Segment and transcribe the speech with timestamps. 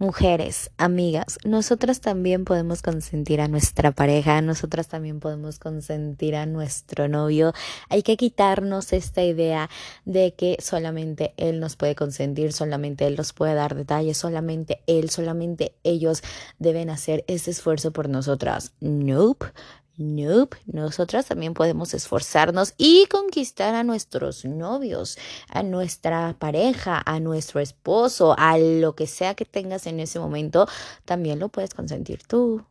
[0.00, 7.06] Mujeres, amigas, nosotras también podemos consentir a nuestra pareja, nosotras también podemos consentir a nuestro
[7.06, 7.52] novio.
[7.90, 9.68] Hay que quitarnos esta idea
[10.06, 15.10] de que solamente él nos puede consentir, solamente él nos puede dar detalles, solamente él,
[15.10, 16.22] solamente ellos
[16.58, 18.72] deben hacer ese esfuerzo por nosotras.
[18.80, 19.48] Nope.
[19.96, 25.18] Nope, nosotras también podemos esforzarnos y conquistar a nuestros novios,
[25.48, 30.66] a nuestra pareja, a nuestro esposo, a lo que sea que tengas en ese momento,
[31.04, 32.64] también lo puedes consentir tú.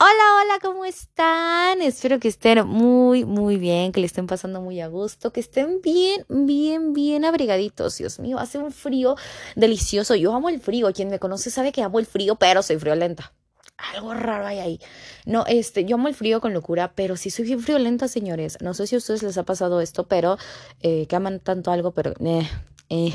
[0.00, 1.80] Hola, hola, ¿cómo están?
[1.82, 5.80] Espero que estén muy, muy bien, que le estén pasando muy a gusto, que estén
[5.82, 7.96] bien, bien, bien abrigaditos.
[7.98, 9.16] Dios mío, hace un frío
[9.54, 10.14] delicioso.
[10.16, 10.92] Yo amo el frío.
[10.92, 13.32] Quien me conoce sabe que amo el frío, pero soy friolenta
[13.76, 14.80] algo raro hay ahí.
[15.26, 18.58] No, este, yo amo el frío con locura, pero sí soy bien friolenta, señores.
[18.60, 20.38] No sé si a ustedes les ha pasado esto, pero
[20.80, 22.48] eh, que aman tanto algo, pero eh,
[22.88, 23.12] eh.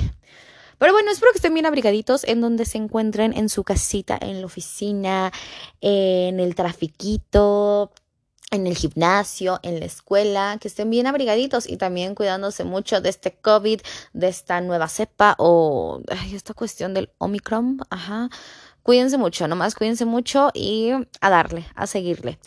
[0.78, 4.40] Pero bueno, espero que estén bien abrigaditos en donde se encuentren, en su casita, en
[4.40, 5.32] la oficina,
[5.82, 7.92] en el trafiquito,
[8.52, 13.10] en el gimnasio, en la escuela, que estén bien abrigaditos y también cuidándose mucho de
[13.10, 13.82] este COVID,
[14.14, 16.02] de esta nueva cepa o
[16.34, 18.30] esta cuestión del Omicron, ajá.
[18.90, 20.90] Cuídense mucho, nomás cuídense mucho y
[21.22, 22.40] a darle, a seguirle.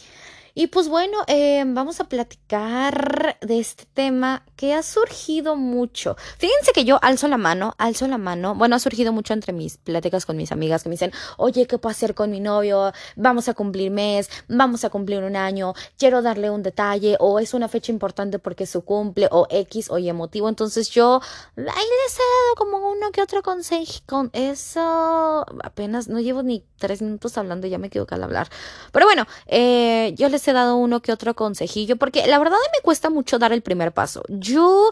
[0.55, 6.15] Y pues bueno, eh, vamos a platicar de este tema que ha surgido mucho.
[6.39, 8.55] Fíjense que yo alzo la mano, alzo la mano.
[8.55, 11.79] Bueno, ha surgido mucho entre mis pláticas con mis amigas que me dicen, oye, ¿qué
[11.79, 12.93] puedo hacer con mi novio?
[13.17, 17.55] Vamos a cumplir mes, vamos a cumplir un año, quiero darle un detalle, o es
[17.55, 20.51] una fecha importante porque su cumple, o X, o Y emotivo.
[20.51, 21.21] Entonces yo
[21.57, 24.03] ahí les he dado como uno que otro consejo.
[24.07, 28.49] Con eso apenas no llevo ni tres minutos hablando, ya me equivoqué al hablar.
[28.93, 32.83] Pero bueno, eh, yo les he dado uno que otro consejillo, porque la verdad me
[32.83, 34.23] cuesta mucho dar el primer paso.
[34.29, 34.91] Yo,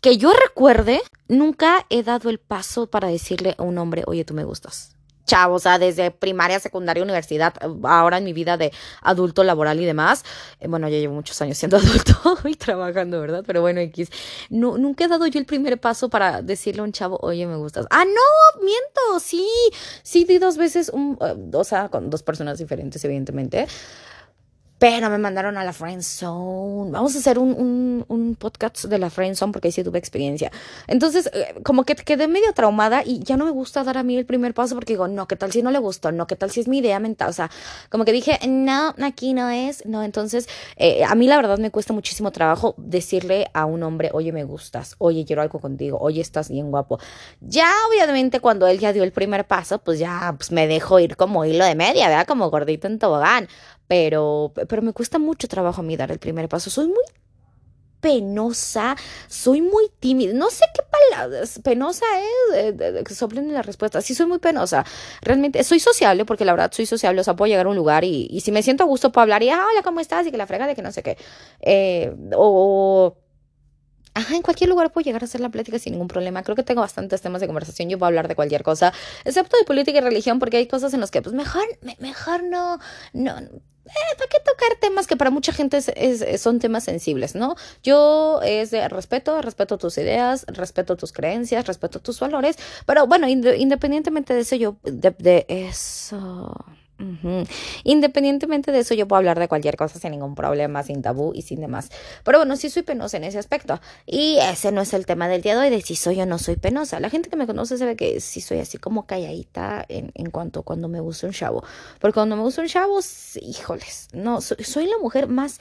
[0.00, 4.34] que yo recuerde, nunca he dado el paso para decirle a un hombre, oye, tú
[4.34, 4.96] me gustas.
[5.26, 9.84] Chavo, o sea, desde primaria, secundaria, universidad, ahora en mi vida de adulto laboral y
[9.84, 10.24] demás.
[10.60, 13.42] Eh, bueno, ya llevo muchos años siendo adulto y trabajando, ¿verdad?
[13.44, 14.10] Pero bueno, X.
[14.50, 17.56] No, nunca he dado yo el primer paso para decirle a un chavo, oye, me
[17.56, 17.86] gustas.
[17.90, 19.48] Ah, no, miento, sí.
[20.04, 23.66] Sí, di dos veces, un, eh, o sea, con dos personas diferentes, evidentemente
[24.78, 26.90] pero me mandaron a la Friend Zone.
[26.90, 29.98] Vamos a hacer un, un, un, podcast de la Friend Zone porque ahí sí tuve
[29.98, 30.52] experiencia.
[30.86, 34.16] Entonces, eh, como que quedé medio traumada y ya no me gusta dar a mí
[34.16, 36.12] el primer paso porque digo, no, ¿qué tal si no le gustó?
[36.12, 37.30] No, ¿qué tal si es mi idea mental?
[37.30, 37.50] O sea,
[37.88, 39.86] como que dije, no, aquí no es.
[39.86, 44.10] No, entonces, eh, a mí la verdad me cuesta muchísimo trabajo decirle a un hombre,
[44.12, 46.98] oye, me gustas, oye, quiero algo contigo, oye, estás bien guapo.
[47.40, 51.16] Ya, obviamente, cuando él ya dio el primer paso, pues ya pues me dejo ir
[51.16, 52.26] como hilo de media, ¿verdad?
[52.26, 53.48] Como gordito en tobogán
[53.88, 56.70] pero, pero me cuesta mucho trabajo a mí dar el primer paso.
[56.70, 57.04] Soy muy
[58.00, 58.94] penosa,
[59.26, 62.04] soy muy tímida, no sé qué palabras, penosa
[62.54, 64.84] es, eh, soplen la respuesta, sí soy muy penosa,
[65.22, 68.04] realmente soy sociable porque la verdad soy sociable, o sea, puedo llegar a un lugar
[68.04, 70.26] y, y si me siento a gusto puedo hablar y, ah, hola, ¿cómo estás?
[70.26, 71.16] Y que la frega de que no sé qué,
[71.60, 73.16] eh, o
[74.16, 76.42] Ajá, en cualquier lugar puedo llegar a hacer la plática sin ningún problema.
[76.42, 77.90] Creo que tengo bastantes temas de conversación.
[77.90, 78.94] Yo puedo hablar de cualquier cosa,
[79.26, 81.64] excepto de política y religión, porque hay cosas en las que, pues, mejor,
[81.98, 82.78] mejor no,
[83.12, 83.34] no,
[83.86, 85.80] eh, ¿para qué tocar temas que para mucha gente
[86.38, 87.56] son temas sensibles, no?
[87.82, 93.28] Yo es de respeto, respeto tus ideas, respeto tus creencias, respeto tus valores, pero bueno,
[93.28, 96.64] independientemente de eso, yo, de eso
[97.84, 101.42] Independientemente de eso, yo puedo hablar de cualquier cosa sin ningún problema, sin tabú y
[101.42, 101.90] sin demás.
[102.24, 103.80] Pero bueno, sí soy penosa en ese aspecto.
[104.06, 106.38] Y ese no es el tema del día de hoy, de si soy o no
[106.38, 107.00] soy penosa.
[107.00, 110.62] La gente que me conoce sabe que sí soy así como calladita en, en cuanto
[110.62, 111.64] cuando me gusta un chavo.
[112.00, 113.00] Porque cuando me gusta un chavo,
[113.40, 115.60] híjoles, no, soy la mujer más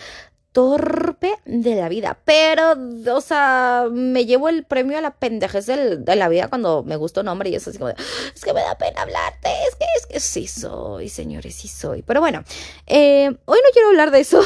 [0.56, 2.18] torpe de la vida.
[2.24, 2.76] Pero,
[3.14, 7.20] o sea, me llevo el premio a la pendejez de la vida cuando me gusta
[7.20, 7.96] un hombre y es así como de,
[8.34, 12.04] es que me da pena hablarte, es que, es que sí soy, señores, sí soy.
[12.04, 12.46] Pero bueno,
[12.88, 14.42] eh, hoy no quiero hablar de eso.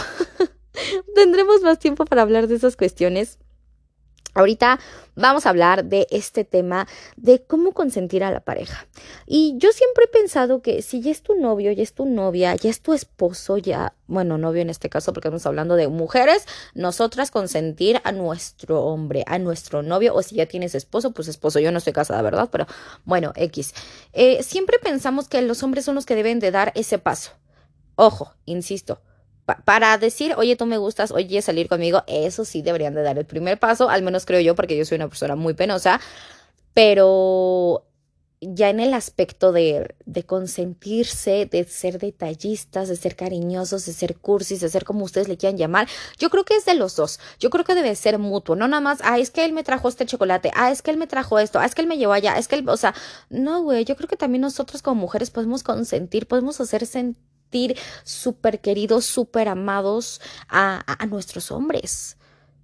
[1.15, 3.37] Tendremos más tiempo para hablar de esas cuestiones.
[4.33, 4.79] Ahorita
[5.15, 8.87] vamos a hablar de este tema de cómo consentir a la pareja.
[9.25, 12.55] Y yo siempre he pensado que si ya es tu novio, ya es tu novia,
[12.55, 16.45] ya es tu esposo, ya, bueno, novio en este caso, porque estamos hablando de mujeres,
[16.73, 21.59] nosotras consentir a nuestro hombre, a nuestro novio, o si ya tienes esposo, pues esposo.
[21.59, 22.49] Yo no estoy casada, ¿verdad?
[22.51, 22.67] Pero
[23.05, 23.73] bueno, X.
[24.13, 27.31] Eh, siempre pensamos que los hombres son los que deben de dar ese paso.
[27.95, 29.01] Ojo, insisto,
[29.65, 33.25] para decir, oye, tú me gustas, oye, salir conmigo, eso sí deberían de dar el
[33.25, 35.99] primer paso, al menos creo yo, porque yo soy una persona muy penosa,
[36.73, 37.85] pero
[38.41, 44.17] ya en el aspecto de, de consentirse, de ser detallistas, de ser cariñosos, de ser
[44.17, 45.87] cursis, de ser como ustedes le quieran llamar,
[46.17, 47.19] yo creo que es de los dos.
[47.39, 49.89] Yo creo que debe ser mutuo, no nada más, ah, es que él me trajo
[49.89, 52.13] este chocolate, ah, es que él me trajo esto, ah, es que él me llevó
[52.13, 52.93] allá, es que él, o sea,
[53.29, 57.28] no, güey, yo creo que también nosotros como mujeres podemos consentir, podemos hacer sentir
[58.03, 62.17] súper queridos, súper amados a, a, a nuestros hombres.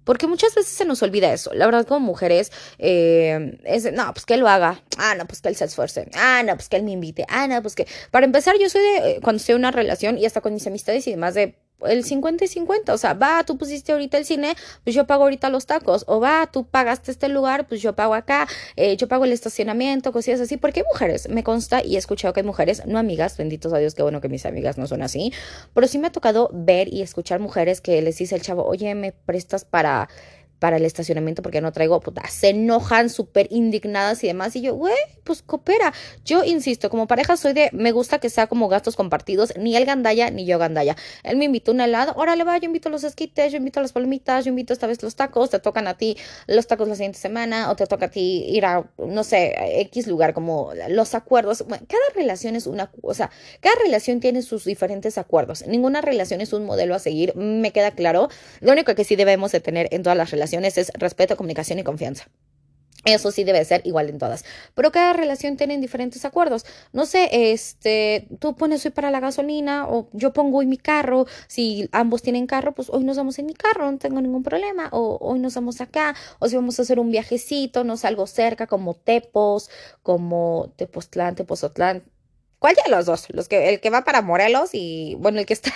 [0.06, 1.52] Porque muchas veces se nos olvida eso.
[1.52, 4.80] La verdad, como mujeres, eh, es, no, pues que él lo haga.
[4.98, 6.08] Ah, no, pues que él se esfuerce.
[6.14, 7.26] Ah, no, pues que él me invite.
[7.28, 7.88] Ah, no, pues que...
[8.12, 10.64] Para empezar, yo soy de, eh, cuando estoy en una relación y hasta con mis
[10.64, 14.24] amistades y demás de el 50 y 50, o sea, va, tú pusiste ahorita el
[14.24, 17.94] cine, pues yo pago ahorita los tacos, o va, tú pagaste este lugar, pues yo
[17.94, 21.96] pago acá, eh, yo pago el estacionamiento, cosillas así, porque hay mujeres, me consta y
[21.96, 24.78] he escuchado que hay mujeres, no amigas, benditos a Dios, que bueno que mis amigas
[24.78, 25.32] no son así,
[25.74, 28.94] pero sí me ha tocado ver y escuchar mujeres que les dice el chavo, oye,
[28.94, 30.08] me prestas para
[30.58, 34.56] para el estacionamiento porque no traigo, puta, se enojan súper indignadas y demás.
[34.56, 34.94] Y yo, güey,
[35.24, 35.92] pues coopera.
[36.24, 39.84] Yo insisto, como pareja soy de, me gusta que sea como gastos compartidos, ni él
[39.84, 40.96] gandalla ni yo gandalla.
[41.24, 44.44] Él me invitó un helado, órale va, yo invito los esquites, yo invito las palomitas,
[44.44, 46.16] yo invito esta vez los tacos, te tocan a ti
[46.46, 50.06] los tacos la siguiente semana o te toca a ti ir a, no sé, X
[50.06, 51.64] lugar, como los acuerdos.
[51.68, 53.30] cada relación es una, o sea,
[53.60, 55.66] cada relación tiene sus diferentes acuerdos.
[55.66, 58.28] Ninguna relación es un modelo a seguir, me queda claro.
[58.60, 61.84] Lo único que sí debemos de tener en todas las relaciones es respeto, comunicación y
[61.84, 62.26] confianza.
[63.06, 64.44] Eso sí debe ser igual en todas.
[64.74, 66.66] Pero cada relación tiene diferentes acuerdos.
[66.92, 71.26] No sé, este, tú pones hoy para la gasolina o yo pongo hoy mi carro.
[71.46, 74.88] Si ambos tienen carro, pues hoy nos vamos en mi carro, no tengo ningún problema.
[74.90, 76.16] O hoy nos vamos acá.
[76.40, 79.70] O si vamos a hacer un viajecito, no salgo cerca, como Tepos,
[80.02, 82.02] como Tepoztlán, Tepozotlán.
[82.58, 83.26] ¿Cuál de los dos?
[83.30, 85.72] Los que, el que va para Morelos y, bueno, el que está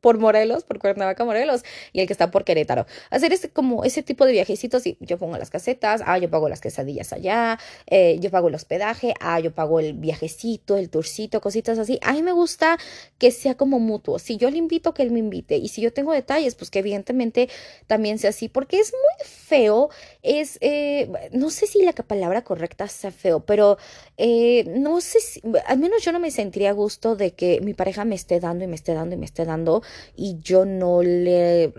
[0.00, 1.62] por Morelos, por Cuernavaca, Morelos,
[1.92, 2.86] y el que está por Querétaro.
[3.10, 6.48] Hacer ese, como ese tipo de viajecitos y yo pongo las casetas, ah, yo pago
[6.48, 11.40] las quesadillas allá, eh, yo pago el hospedaje, ah, yo pago el viajecito, el tourcito,
[11.40, 11.98] cositas así.
[12.02, 12.78] A mí me gusta
[13.18, 14.18] que sea como mutuo.
[14.18, 15.56] Si yo le invito, que él me invite.
[15.56, 17.48] Y si yo tengo detalles, pues que evidentemente
[17.86, 19.90] también sea así, porque es muy feo,
[20.22, 23.78] es, eh, no sé si la palabra correcta sea feo, pero
[24.16, 27.74] eh, no sé si, al menos yo no me sentiría a gusto de que mi
[27.74, 29.82] pareja me esté dando y me esté dando y me esté dando
[30.16, 31.72] y yo no le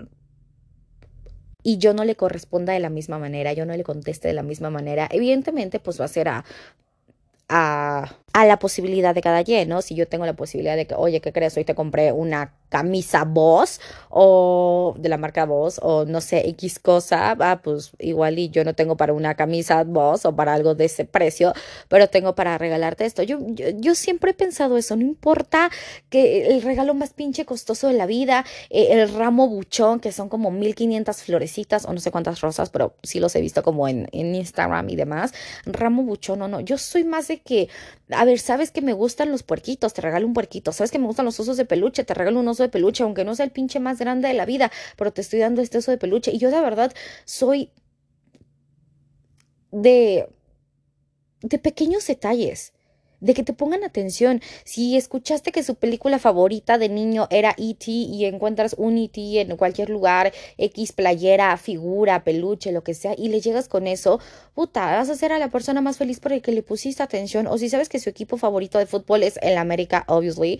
[1.62, 4.44] y yo no le corresponda de la misma manera, yo no le conteste de la
[4.44, 6.46] misma manera, evidentemente pues va a ser a,
[7.50, 9.82] a, a la posibilidad de cada quien, ¿no?
[9.82, 11.58] Si yo tengo la posibilidad de que, oye, ¿qué crees?
[11.58, 16.80] Hoy te compré una camisa Boss o de la marca Boss o no sé, X
[16.80, 20.74] cosa, ah, pues igual y yo no tengo para una camisa Boss o para algo
[20.74, 21.52] de ese precio,
[21.90, 23.24] pero tengo para regalarte esto.
[23.24, 25.70] Yo, yo, siempre he pensado eso, no importa
[26.10, 30.30] que el regalo más pinche costoso de la vida, eh, el ramo buchón, que son
[30.30, 34.08] como 1500 florecitas o no sé cuántas rosas, pero sí los he visto como en,
[34.14, 35.34] en Instagram y demás,
[35.66, 37.68] ramo buchón, no, no, yo soy más de que
[38.12, 40.72] a sabes que me gustan los puerquitos, te regalo un puerquito.
[40.72, 43.26] Sabes que me gustan los osos de peluche, te regalo un oso de peluche, aunque
[43.26, 45.92] no sea el pinche más grande de la vida, pero te estoy dando este oso
[45.92, 46.32] de peluche.
[46.32, 46.94] Y yo de verdad
[47.26, 47.72] soy
[49.72, 50.28] de
[51.42, 52.74] de pequeños detalles
[53.22, 54.42] de que te pongan atención.
[54.64, 57.92] Si escuchaste que su película favorita de niño era E.T.
[57.92, 59.42] y encuentras un E.T.
[59.42, 64.20] en cualquier lugar, X playera, figura, peluche, lo que sea, y le llegas con eso,
[64.54, 67.48] puta, vas a ser a la persona más feliz por el que le pusiste atención.
[67.48, 70.60] O si sabes que su equipo favorito de fútbol es el América, obviously,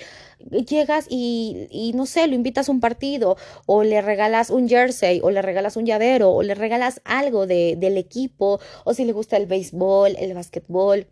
[0.68, 5.20] llegas y, y no sé, lo invitas a un partido, o le regalas un jersey,
[5.24, 9.14] o le regalas un llavero, o le regalas algo de, del equipo, o si le
[9.14, 11.08] gusta el béisbol, el básquetbol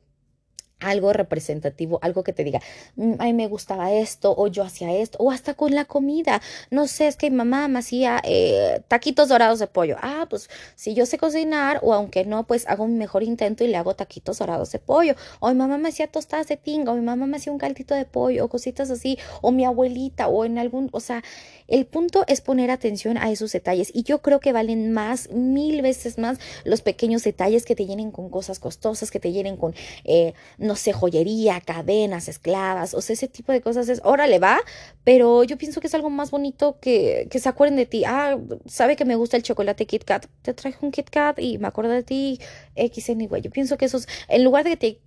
[0.79, 2.61] algo representativo, algo que te diga,
[2.95, 6.41] mm, ay, me gustaba esto, o yo hacía esto, o hasta con la comida.
[6.69, 9.97] No sé, es que mi mamá me hacía eh, taquitos dorados de pollo.
[10.01, 13.67] Ah, pues si yo sé cocinar, o aunque no, pues hago un mejor intento y
[13.67, 15.15] le hago taquitos dorados de pollo.
[15.39, 17.95] O mi mamá me hacía tostadas de tinga, o mi mamá me hacía un caldito
[17.95, 21.23] de pollo, o cositas así, o mi abuelita, o en algún, o sea,
[21.67, 23.91] el punto es poner atención a esos detalles.
[23.93, 28.11] Y yo creo que valen más, mil veces más, los pequeños detalles que te llenen
[28.11, 29.73] con cosas costosas, que te llenen con,
[30.05, 30.33] eh,
[30.67, 34.59] no sé, joyería, cadenas, esclavas, o sea, ese tipo de cosas es, órale, va,
[35.03, 38.03] pero yo pienso que es algo más bonito que, que se acuerden de ti.
[38.05, 41.57] Ah, sabe que me gusta el chocolate Kit Kat, te traje un Kit Kat y
[41.57, 42.39] me acuerdo de ti,
[42.75, 43.41] X, anyway.
[43.41, 45.01] Yo pienso que esos, en lugar de que te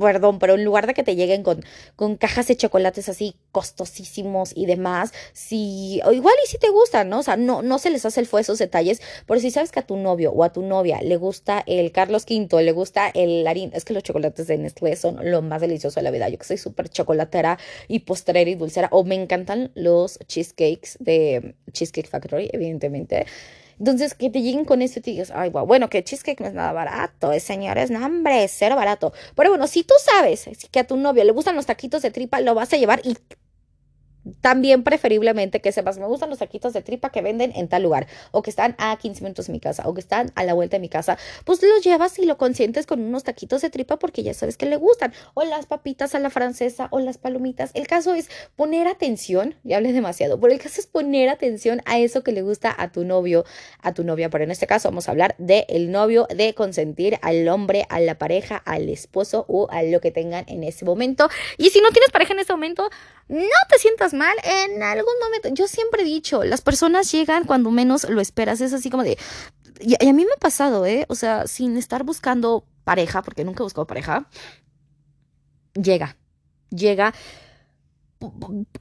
[0.00, 1.64] perdón, pero en lugar de que te lleguen con,
[1.96, 7.08] con cajas de chocolates así costosísimos y demás, si, o igual y si te gustan,
[7.08, 7.20] ¿no?
[7.20, 9.80] O sea, no, no se les hace el fue esos detalles, pero si sabes que
[9.80, 13.46] a tu novio o a tu novia le gusta el Carlos V, le gusta el
[13.46, 16.38] harín, es que los chocolates de Nestlé son lo más delicioso de la vida, yo
[16.38, 22.08] que soy súper chocolatera y postrera y dulcera, o me encantan los cheesecakes de Cheesecake
[22.08, 23.26] Factory, evidentemente,
[23.80, 26.52] Entonces, que te lleguen con eso y te digas, ay, bueno, que cheesecake no es
[26.52, 29.14] nada barato, eh, señores, no, hombre, cero barato.
[29.34, 32.40] Pero bueno, si tú sabes que a tu novio le gustan los taquitos de tripa,
[32.42, 33.16] lo vas a llevar y
[34.40, 38.06] también preferiblemente que sepas, me gustan los taquitos de tripa que venden en tal lugar,
[38.30, 40.76] o que están a 15 minutos de mi casa, o que están a la vuelta
[40.76, 44.22] de mi casa, pues los llevas y lo consientes con unos taquitos de tripa porque
[44.22, 47.70] ya sabes que le gustan, o las papitas a la francesa, o las palomitas.
[47.74, 51.98] El caso es poner atención, ya hablé demasiado, pero el caso es poner atención a
[51.98, 53.44] eso que le gusta a tu novio,
[53.82, 57.18] a tu novia, pero en este caso vamos a hablar de el novio, de consentir
[57.22, 61.28] al hombre, a la pareja, al esposo o a lo que tengan en ese momento.
[61.58, 62.88] Y si no tienes pareja en ese momento,
[63.30, 65.48] no te sientas mal en algún momento.
[65.52, 68.60] Yo siempre he dicho, las personas llegan cuando menos lo esperas.
[68.60, 69.16] Es así como de...
[69.80, 71.06] Y, a mí me ha pasado, ¿eh?
[71.08, 74.28] O sea, sin estar buscando pareja, porque nunca he buscado pareja,
[75.74, 76.16] llega.
[76.70, 77.14] Llega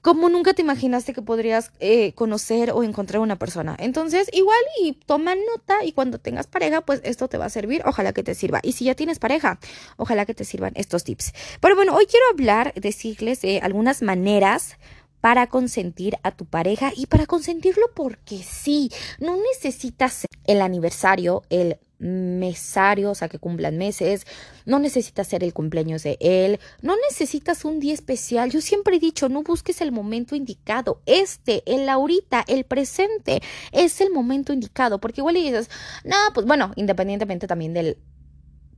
[0.01, 3.75] como nunca te imaginaste que podrías eh, conocer o encontrar una persona.
[3.79, 7.81] Entonces, igual y toma nota y cuando tengas pareja, pues esto te va a servir,
[7.86, 8.60] ojalá que te sirva.
[8.63, 9.60] Y si ya tienes pareja,
[9.98, 11.34] ojalá que te sirvan estos tips.
[11.62, 14.77] Pero bueno, hoy quiero hablar, decirles de algunas maneras
[15.22, 21.77] para consentir a tu pareja y para consentirlo porque sí, no necesitas el aniversario, el
[22.00, 24.25] mesario, o sea, que cumplan meses,
[24.65, 28.50] no necesitas ser el cumpleaños de él, no necesitas un día especial.
[28.50, 33.41] Yo siempre he dicho, no busques el momento indicado, este, el ahorita, el presente,
[33.72, 35.70] es el momento indicado, porque igual dices,
[36.03, 37.98] no, pues bueno, independientemente también del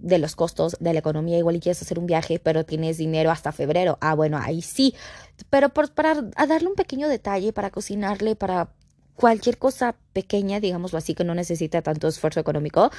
[0.02, 3.30] de los costos de la economía, igual y quieres hacer un viaje, pero tienes dinero
[3.30, 3.98] hasta febrero.
[4.02, 4.96] Ah, bueno, ahí sí.
[5.50, 8.74] Pero para darle un pequeño detalle, para cocinarle, para
[9.16, 12.92] cualquier cosa pequeña, digámoslo así, que no necesita tanto esfuerzo económico,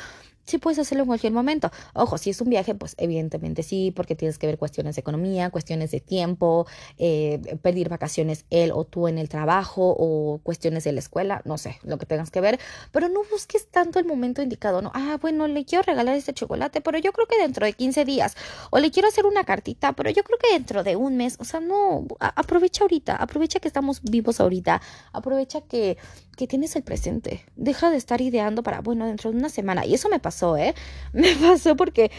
[0.45, 1.71] sí puedes hacerlo en cualquier momento.
[1.95, 5.51] Ojo, si es un viaje, pues evidentemente sí, porque tienes que ver cuestiones de economía,
[5.51, 6.67] cuestiones de tiempo,
[6.99, 11.59] eh, pedir vacaciones él o tú en el trabajo o cuestiones de la escuela, no
[11.59, 12.59] sé, lo que tengas que ver,
[12.91, 14.91] pero no busques tanto el momento indicado, ¿no?
[14.95, 18.37] Ah, bueno, le quiero regalar este chocolate, pero yo creo que dentro de 15 días,
[18.71, 21.45] o le quiero hacer una cartita, pero yo creo que dentro de un mes, o
[21.45, 24.81] sea, no, aprovecha ahorita, aprovecha que estamos vivos ahorita,
[25.13, 25.97] aprovecha que,
[26.37, 29.95] que tienes el presente, deja de estar ideando para, bueno, dentro de una semana, y
[29.95, 30.75] eso me pasa pasó, ¿eh?
[31.12, 32.11] Me pasó porque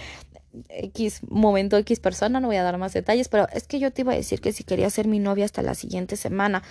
[0.70, 4.01] X momento, X persona, no voy a dar más detalles, pero es que yo te
[4.01, 6.63] iba a decir que si quería ser mi novia hasta la siguiente semana.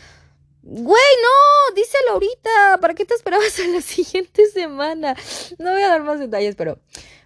[0.62, 5.16] Güey, no, díselo ahorita, ¿para qué te esperabas a la siguiente semana?
[5.58, 6.78] No voy a dar más detalles, pero,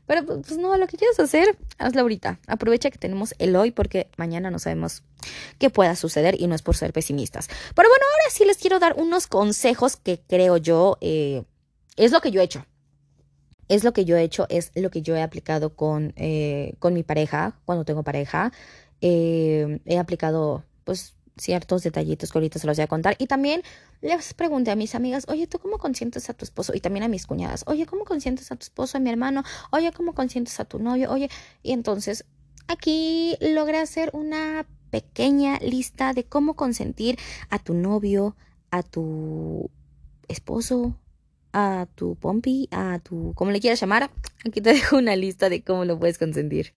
[0.06, 2.38] pero pues no, lo que quieras hacer, hazlo ahorita.
[2.46, 5.02] Aprovecha que tenemos el hoy porque mañana no sabemos
[5.58, 7.48] qué pueda suceder y no es por ser pesimistas.
[7.74, 11.44] Pero bueno, ahora sí les quiero dar unos consejos que creo yo eh,
[11.96, 12.64] es lo que yo he hecho
[13.68, 16.94] es lo que yo he hecho, es lo que yo he aplicado con, eh, con
[16.94, 18.52] mi pareja, cuando tengo pareja.
[19.00, 23.16] Eh, he aplicado, pues, ciertos detallitos que ahorita se los voy a contar.
[23.18, 23.62] Y también
[24.00, 26.72] les pregunté a mis amigas, oye, ¿tú cómo consientes a tu esposo?
[26.74, 29.42] Y también a mis cuñadas, oye, ¿cómo consientes a tu esposo, a mi hermano?
[29.70, 31.10] Oye, ¿cómo consientes a tu novio?
[31.10, 31.30] Oye,
[31.62, 32.24] y entonces
[32.68, 37.18] aquí logré hacer una pequeña lista de cómo consentir
[37.50, 38.36] a tu novio,
[38.70, 39.70] a tu
[40.28, 40.96] esposo,
[41.58, 44.10] a tu pompi, a tu, como le quieras llamar,
[44.44, 46.74] aquí te dejo una lista de cómo lo puedes consentir.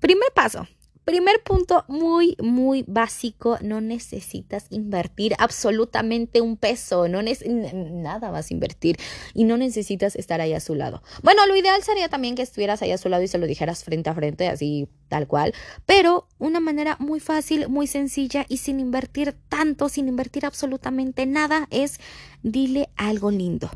[0.00, 0.66] Primer paso,
[1.04, 8.54] Primer punto muy, muy básico, no necesitas invertir absolutamente un peso, no nada vas a
[8.54, 8.98] invertir
[9.34, 11.02] y no necesitas estar ahí a su lado.
[11.24, 13.82] Bueno, lo ideal sería también que estuvieras ahí a su lado y se lo dijeras
[13.82, 15.54] frente a frente, así tal cual,
[15.86, 21.66] pero una manera muy fácil, muy sencilla y sin invertir tanto, sin invertir absolutamente nada,
[21.72, 21.98] es
[22.44, 23.70] dile algo lindo.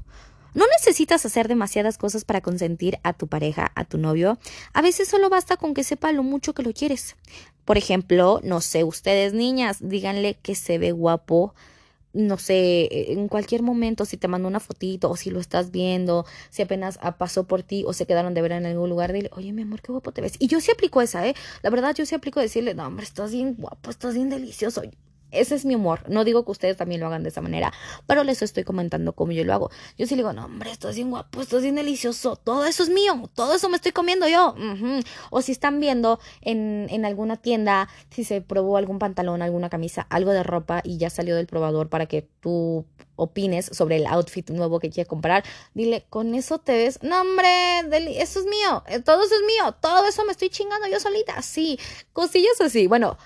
[0.56, 4.38] No necesitas hacer demasiadas cosas para consentir a tu pareja, a tu novio.
[4.72, 7.14] A veces solo basta con que sepa lo mucho que lo quieres.
[7.66, 11.54] Por ejemplo, no sé, ustedes niñas, díganle que se ve guapo
[12.14, 16.24] no sé, en cualquier momento, si te mando una fotito o si lo estás viendo,
[16.48, 19.52] si apenas pasó por ti o se quedaron de ver en algún lugar, dile, oye,
[19.52, 20.32] mi amor, qué guapo te ves.
[20.38, 21.34] Y yo sí aplico esa, ¿eh?
[21.62, 24.82] La verdad, yo sí aplico decirle, no, hombre, estás bien guapo, estás bien delicioso.
[25.30, 26.08] Ese es mi humor.
[26.08, 27.72] No digo que ustedes también lo hagan de esa manera,
[28.06, 29.70] pero les estoy comentando cómo yo lo hago.
[29.98, 32.64] Yo sí le digo, no, hombre, esto es bien guapo, esto es bien delicioso, todo
[32.64, 34.54] eso es mío, todo eso me estoy comiendo yo.
[35.30, 40.06] O si están viendo en, en alguna tienda, si se probó algún pantalón, alguna camisa,
[40.10, 44.50] algo de ropa y ya salió del probador para que tú opines sobre el outfit
[44.50, 45.42] nuevo que quieres comprar,
[45.74, 47.80] dile, con eso te ves, no hombre,
[48.20, 51.40] eso es mío, eh, todo eso es mío, todo eso me estoy chingando yo solita,
[51.42, 51.78] sí,
[52.12, 52.86] cosillas así.
[52.86, 53.16] Bueno,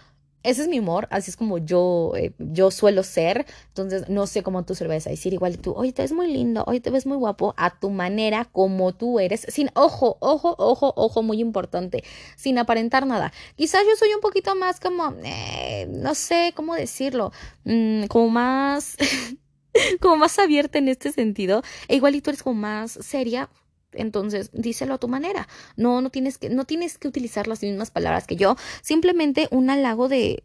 [0.42, 3.47] ese es mi humor, así es como yo, eh, yo suelo ser.
[3.68, 5.32] Entonces, no sé cómo tú se lo vas a decir.
[5.32, 8.47] Igual tú, oye, te ves muy lindo, oye, te ves muy guapo, a tu manera,
[8.47, 12.04] como tú eres, sin ojo, ojo, ojo, ojo, muy importante,
[12.37, 13.32] sin aparentar nada.
[13.56, 17.32] Quizás yo soy un poquito más como, eh, no sé cómo decirlo,
[17.64, 18.97] mm, como más
[20.00, 23.49] como más abierta en este sentido, e igual y tú eres como más seria,
[23.92, 25.49] entonces, díselo a tu manera.
[25.76, 28.56] No, no tienes que, no tienes que utilizar las mismas palabras que yo.
[28.82, 30.44] Simplemente un halago de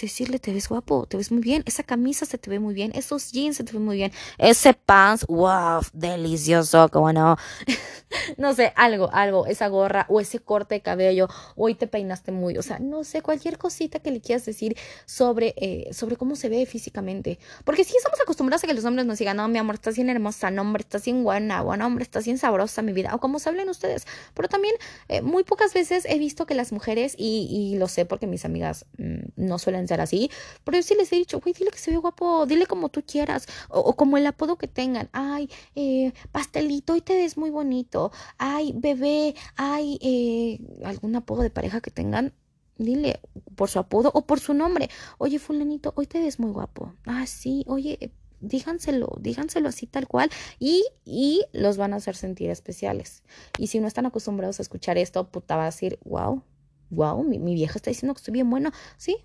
[0.00, 2.92] decirle, te ves guapo, te ves muy bien, esa camisa se te ve muy bien,
[2.94, 7.36] esos jeans se te ven muy bien, ese pants, wow, delicioso, como no.
[8.36, 12.56] no sé, algo, algo, esa gorra o ese corte de cabello, hoy te peinaste muy,
[12.58, 16.48] o sea, no sé, cualquier cosita que le quieras decir sobre, eh, sobre cómo se
[16.48, 17.38] ve físicamente.
[17.64, 20.10] Porque si estamos acostumbrados a que los hombres nos digan, no, mi amor, estás bien
[20.10, 23.38] hermosa, no, hombre, estás bien buena, bueno, hombre, estás bien sabrosa, mi vida, o como
[23.38, 24.06] se hablen ustedes.
[24.34, 24.74] Pero también,
[25.08, 28.44] eh, muy pocas veces he visto que las mujeres, y, y lo sé porque mis
[28.44, 30.30] amigas mm, no suelen ser así,
[30.64, 33.02] pero yo sí les he dicho, güey, dile que se ve guapo, dile como tú
[33.06, 38.12] quieras, o, como el apodo que tengan, ay, eh, pastelito, y te ves muy bonito,
[38.38, 42.32] ay, bebé, ay, eh, algún apodo de pareja que tengan,
[42.76, 43.20] dile
[43.54, 47.26] por su apodo o por su nombre, oye, fulanito, hoy te ves muy guapo, ah,
[47.26, 53.22] sí, oye, díganselo, díganselo así tal cual y, y los van a hacer sentir especiales.
[53.58, 56.42] Y si no están acostumbrados a escuchar esto, puta, va a decir, wow,
[56.90, 58.70] wow, mi, mi vieja está diciendo que estoy bien bueno.
[58.96, 59.16] Sí,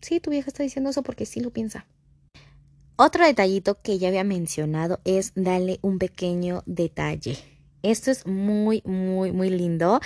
[0.00, 1.86] Sí, tu vieja está diciendo eso porque sí lo piensa.
[2.96, 7.38] Otro detallito que ya había mencionado es darle un pequeño detalle.
[7.82, 10.00] Esto es muy, muy, muy lindo.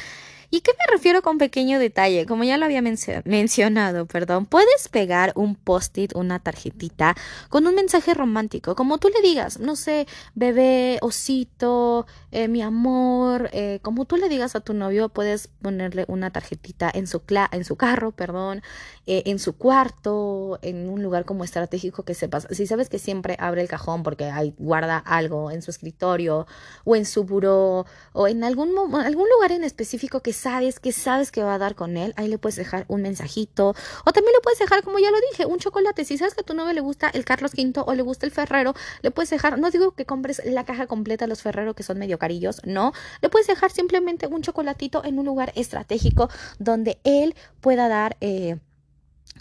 [0.54, 2.26] ¿Y qué me refiero con pequeño detalle?
[2.26, 7.16] Como ya lo había mencionado, perdón, puedes pegar un post-it, una tarjetita
[7.48, 13.48] con un mensaje romántico, como tú le digas, no sé, bebé, osito, eh, mi amor,
[13.54, 17.64] eh, como tú le digas a tu novio, puedes ponerle una tarjetita en su, en
[17.64, 18.60] su carro, perdón,
[19.06, 22.46] eh, en su cuarto, en un lugar como estratégico que sepas.
[22.50, 26.46] Si sabes que siempre abre el cajón porque ahí guarda algo en su escritorio
[26.84, 31.30] o en su buró o en algún, algún lugar en específico que sabes, que sabes
[31.30, 33.74] que va a dar con él, ahí le puedes dejar un mensajito.
[34.04, 36.04] O también le puedes dejar, como ya lo dije, un chocolate.
[36.04, 38.32] Si sabes que a tu novio le gusta el Carlos V o le gusta el
[38.32, 41.84] Ferrero, le puedes dejar, no digo que compres la caja completa de los Ferrero que
[41.84, 42.92] son medio carillos, no.
[43.20, 48.58] Le puedes dejar simplemente un chocolatito en un lugar estratégico donde él pueda dar eh,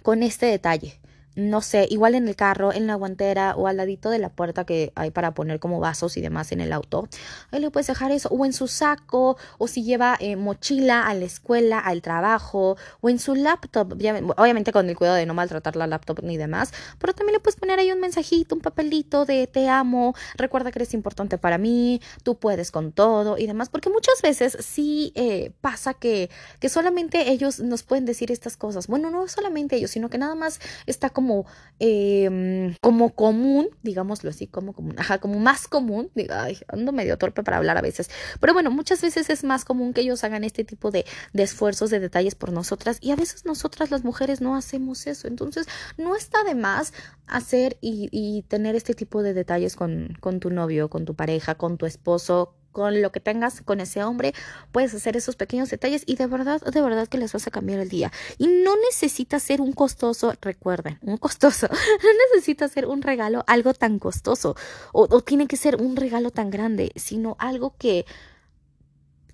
[0.04, 1.01] con este detalle
[1.50, 4.66] no sé, igual en el carro, en la guantera o al ladito de la puerta
[4.66, 7.08] que hay para poner como vasos y demás en el auto.
[7.52, 11.14] Ahí le puedes dejar eso, o en su saco, o si lleva eh, mochila a
[11.14, 13.94] la escuela, al trabajo, o en su laptop,
[14.38, 17.60] obviamente con el cuidado de no maltratar la laptop ni demás, pero también le puedes
[17.60, 22.02] poner ahí un mensajito, un papelito de te amo, recuerda que eres importante para mí,
[22.24, 27.32] tú puedes con todo y demás, porque muchas veces sí eh, pasa que, que solamente
[27.32, 28.88] ellos nos pueden decir estas cosas.
[28.88, 31.46] Bueno, no solamente ellos, sino que nada más está como como,
[31.80, 37.18] em, como común, digámoslo así, como común, ajá, como más común, digo, ay, ando medio
[37.18, 40.44] torpe para hablar a veces, pero bueno, muchas veces es más común que ellos hagan
[40.44, 44.42] este tipo de, de esfuerzos, de detalles por nosotras y a veces nosotras las mujeres
[44.42, 45.68] no hacemos eso, entonces
[45.98, 46.94] no está de más
[47.28, 51.56] hacer y, y tener este tipo de detalles con, con tu novio, con tu pareja,
[51.56, 54.34] con tu esposo, con lo que tengas con ese hombre,
[54.72, 57.80] puedes hacer esos pequeños detalles y de verdad, de verdad que les vas a cambiar
[57.80, 58.12] el día.
[58.38, 63.74] Y no necesita ser un costoso, recuerden, un costoso, no necesita ser un regalo algo
[63.74, 64.56] tan costoso
[64.94, 68.06] o, tiene que ser un regalo tan grande, sino algo que,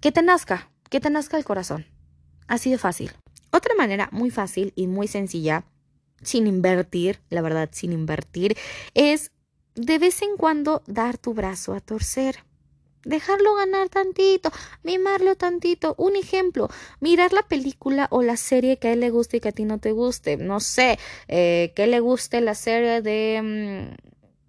[0.02, 1.86] que te nazca, que te nazca el corazón.
[2.48, 3.12] Así de fácil.
[3.52, 5.66] Otra manera muy fácil y muy sencilla,
[6.22, 8.58] sin invertir, la verdad, sin invertir,
[8.94, 9.32] es
[9.76, 12.44] de vez en cuando dar tu brazo a torcer
[13.04, 14.52] dejarlo ganar tantito,
[14.84, 15.96] mimarlo tantito.
[15.98, 19.50] Un ejemplo, mirar la película o la serie que a él le guste y que
[19.50, 20.38] a ti no te guste.
[20.38, 23.98] No sé, eh, que le guste la serie de...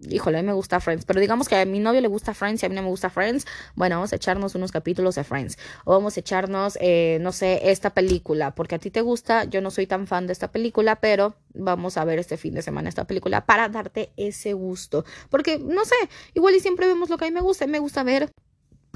[0.07, 2.63] Híjole, a mí me gusta Friends, pero digamos que a mi novio le gusta Friends
[2.63, 5.57] y a mí no me gusta Friends, bueno, vamos a echarnos unos capítulos de Friends,
[5.83, 9.59] o vamos a echarnos, eh, no sé, esta película, porque a ti te gusta, yo
[9.59, 12.87] no soy tan fan de esta película, pero vamos a ver este fin de semana
[12.87, 15.95] esta película para darte ese gusto, porque, no sé,
[16.33, 18.31] igual y siempre vemos lo que a mí me gusta, me gusta ver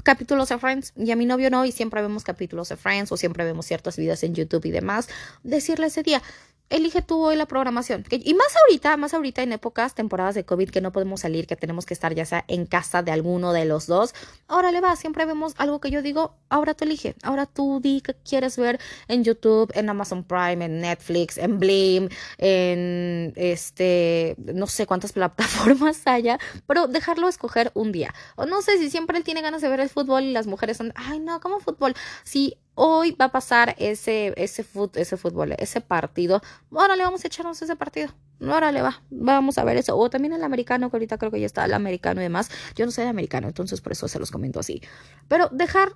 [0.04, 3.16] capítulos de Friends y a mi novio no y siempre vemos capítulos de Friends o
[3.16, 5.08] siempre vemos ciertos videos en YouTube y demás,
[5.42, 6.22] decirle ese día,
[6.70, 8.04] elige tú hoy la programación.
[8.10, 11.56] Y más ahorita, más ahorita en épocas, temporadas de COVID que no podemos salir, que
[11.56, 14.14] tenemos que estar ya sea en casa de alguno de los dos.
[14.48, 18.00] Ahora le va, siempre vemos algo que yo digo, ahora tú elige, ahora tú di
[18.00, 24.66] que quieres ver en YouTube, en Amazon Prime, en Netflix, en Blim, en este, no
[24.66, 28.14] sé cuántas plataformas haya, pero dejarlo escoger un día.
[28.36, 30.76] O no sé si siempre él tiene ganas de ver el fútbol y las mujeres
[30.76, 31.94] son, ay no, ¿cómo fútbol?
[32.24, 36.42] Si hoy va a pasar ese, ese, ese fútbol, ese partido.
[36.72, 38.12] Ahora le vamos a echarnos ese partido.
[38.40, 39.96] Ahora le va, vamos a ver eso.
[39.96, 42.50] O también el americano, que ahorita creo que ya está el americano y demás.
[42.74, 44.82] Yo no soy de americano, entonces por eso se los comento así.
[45.28, 45.92] Pero dejar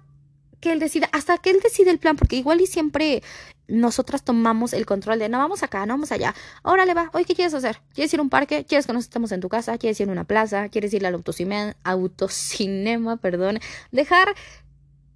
[0.60, 3.22] que él decida, hasta que él decida el plan, porque igual y siempre
[3.68, 6.34] nosotras tomamos el control de no vamos acá, no vamos allá.
[6.62, 7.80] Órale, va, hoy qué quieres hacer?
[7.94, 8.64] ¿Quieres ir a un parque?
[8.64, 9.78] ¿Quieres que nos estemos en tu casa?
[9.78, 10.68] ¿Quieres ir a una plaza?
[10.68, 11.76] ¿Quieres ir al autocinema?
[11.84, 13.60] autocinema perdón.
[13.92, 14.34] Dejar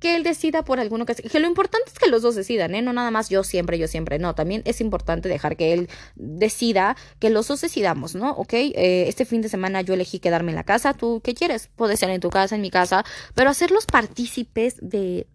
[0.03, 1.15] que él decida por alguno que...
[1.15, 2.83] Que lo importante es que los dos decidan, ¿eh?
[2.83, 4.35] No nada más yo siempre, yo siempre, no.
[4.35, 8.33] También es importante dejar que él decida, que los dos decidamos, ¿no?
[8.33, 8.53] ¿Ok?
[8.53, 10.93] Eh, este fin de semana yo elegí quedarme en la casa.
[10.93, 11.71] ¿Tú qué quieres?
[11.77, 13.05] Puede ser en tu casa, en mi casa,
[13.37, 15.29] pero hacerlos partícipes de,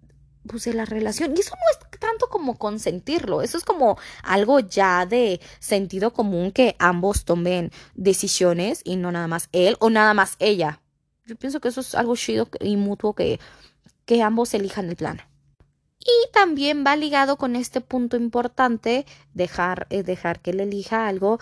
[0.46, 1.34] pues, de la relación.
[1.34, 6.52] Y eso no es tanto como consentirlo, eso es como algo ya de sentido común
[6.52, 10.82] que ambos tomen decisiones y no nada más él o nada más ella.
[11.26, 13.40] Yo pienso que eso es algo chido y mutuo que
[14.08, 15.22] que ambos elijan el plan.
[16.00, 21.40] Y también va ligado con este punto importante, dejar, eh, dejar que él elija algo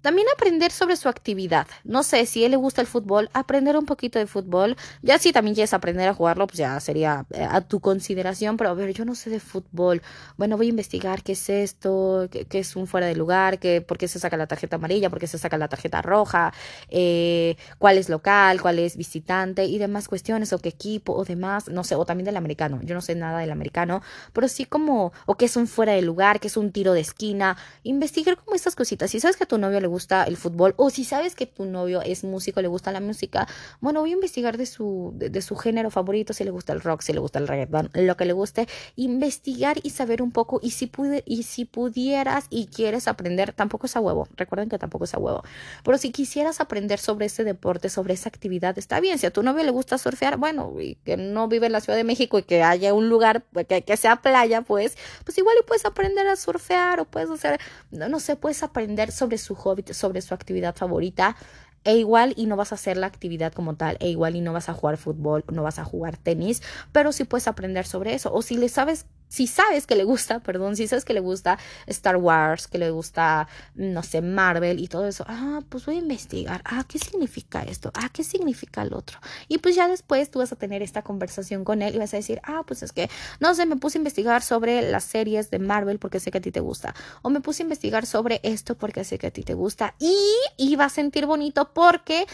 [0.00, 1.66] también aprender sobre su actividad.
[1.84, 4.76] No sé, si a él le gusta el fútbol, aprender un poquito de fútbol.
[5.02, 8.56] Ya si también quieres aprender a jugarlo, pues ya sería eh, a tu consideración.
[8.56, 10.02] Pero a ver, yo no sé de fútbol.
[10.36, 13.98] Bueno, voy a investigar qué es esto, qué, es un fuera de lugar, qué, por
[13.98, 16.52] qué se saca la tarjeta amarilla, por qué se saca la tarjeta roja,
[16.88, 21.68] eh, cuál es local, cuál es visitante y demás cuestiones, o qué equipo, o demás.
[21.68, 22.80] No sé, o también del americano.
[22.82, 26.02] Yo no sé nada del americano, pero sí como, o qué es un fuera de
[26.02, 27.56] lugar, qué es un tiro de esquina.
[27.82, 29.10] Investigar como estas cositas.
[29.10, 32.02] Si sabes que tu novio le gusta el fútbol o si sabes que tu novio
[32.02, 33.48] es músico, le gusta la música,
[33.80, 37.02] bueno, voy a investigar de su, de, su género favorito, si le gusta el rock,
[37.02, 40.70] si le gusta el reggaeton, lo que le guste, investigar y saber un poco y
[40.70, 45.04] si, pude, y si pudieras y quieres aprender, tampoco es a huevo, recuerden que tampoco
[45.04, 45.42] es a huevo,
[45.84, 49.42] pero si quisieras aprender sobre ese deporte, sobre esa actividad, está bien, si a tu
[49.42, 52.42] novio le gusta surfear, bueno, y que no vive en la Ciudad de México y
[52.42, 56.26] que haya un lugar pues, que, que sea playa, pues, pues igual y puedes aprender
[56.26, 60.34] a surfear o puedes hacer, no, no sé, puedes aprender sobre su hobby sobre su
[60.34, 61.36] actividad favorita
[61.84, 64.52] e igual y no vas a hacer la actividad como tal, e igual y no
[64.52, 66.62] vas a jugar fútbol, no vas a jugar tenis,
[66.92, 68.32] pero sí puedes aprender sobre eso.
[68.32, 71.58] O si le sabes si sabes que le gusta, perdón, si sabes que le gusta
[71.86, 75.98] Star Wars, que le gusta, no sé, Marvel y todo eso, ah, pues voy a
[75.98, 77.90] investigar, ah, ¿qué significa esto?
[77.94, 79.18] Ah, ¿qué significa el otro?
[79.48, 82.16] Y pues ya después tú vas a tener esta conversación con él y vas a
[82.16, 83.10] decir, ah, pues es que,
[83.40, 86.42] no sé, me puse a investigar sobre las series de Marvel porque sé que a
[86.42, 89.42] ti te gusta, o me puse a investigar sobre esto porque sé que a ti
[89.42, 90.16] te gusta, y,
[90.56, 92.26] y va a sentir bonito porque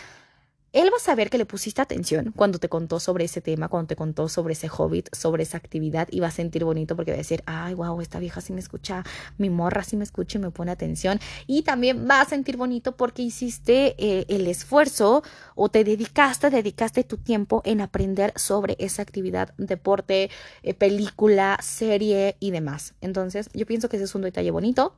[0.74, 3.86] él va a saber que le pusiste atención cuando te contó sobre ese tema, cuando
[3.86, 7.14] te contó sobre ese hobbit, sobre esa actividad y va a sentir bonito porque va
[7.14, 9.04] a decir, ay, wow, esta vieja sí me escucha,
[9.38, 11.20] mi morra sí me escucha y me pone atención.
[11.46, 15.22] Y también va a sentir bonito porque hiciste eh, el esfuerzo
[15.54, 20.28] o te dedicaste, dedicaste tu tiempo en aprender sobre esa actividad, deporte,
[20.64, 22.94] eh, película, serie y demás.
[23.00, 24.96] Entonces, yo pienso que ese es un detalle bonito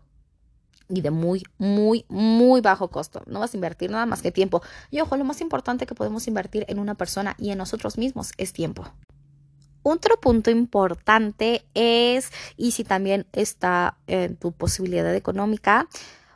[0.89, 3.23] y de muy, muy, muy bajo costo.
[3.27, 4.63] No vas a invertir nada más que tiempo.
[4.91, 8.33] Y ojo, lo más importante que podemos invertir en una persona y en nosotros mismos
[8.37, 8.85] es tiempo.
[9.83, 15.87] Otro punto importante es, y si también está en tu posibilidad económica,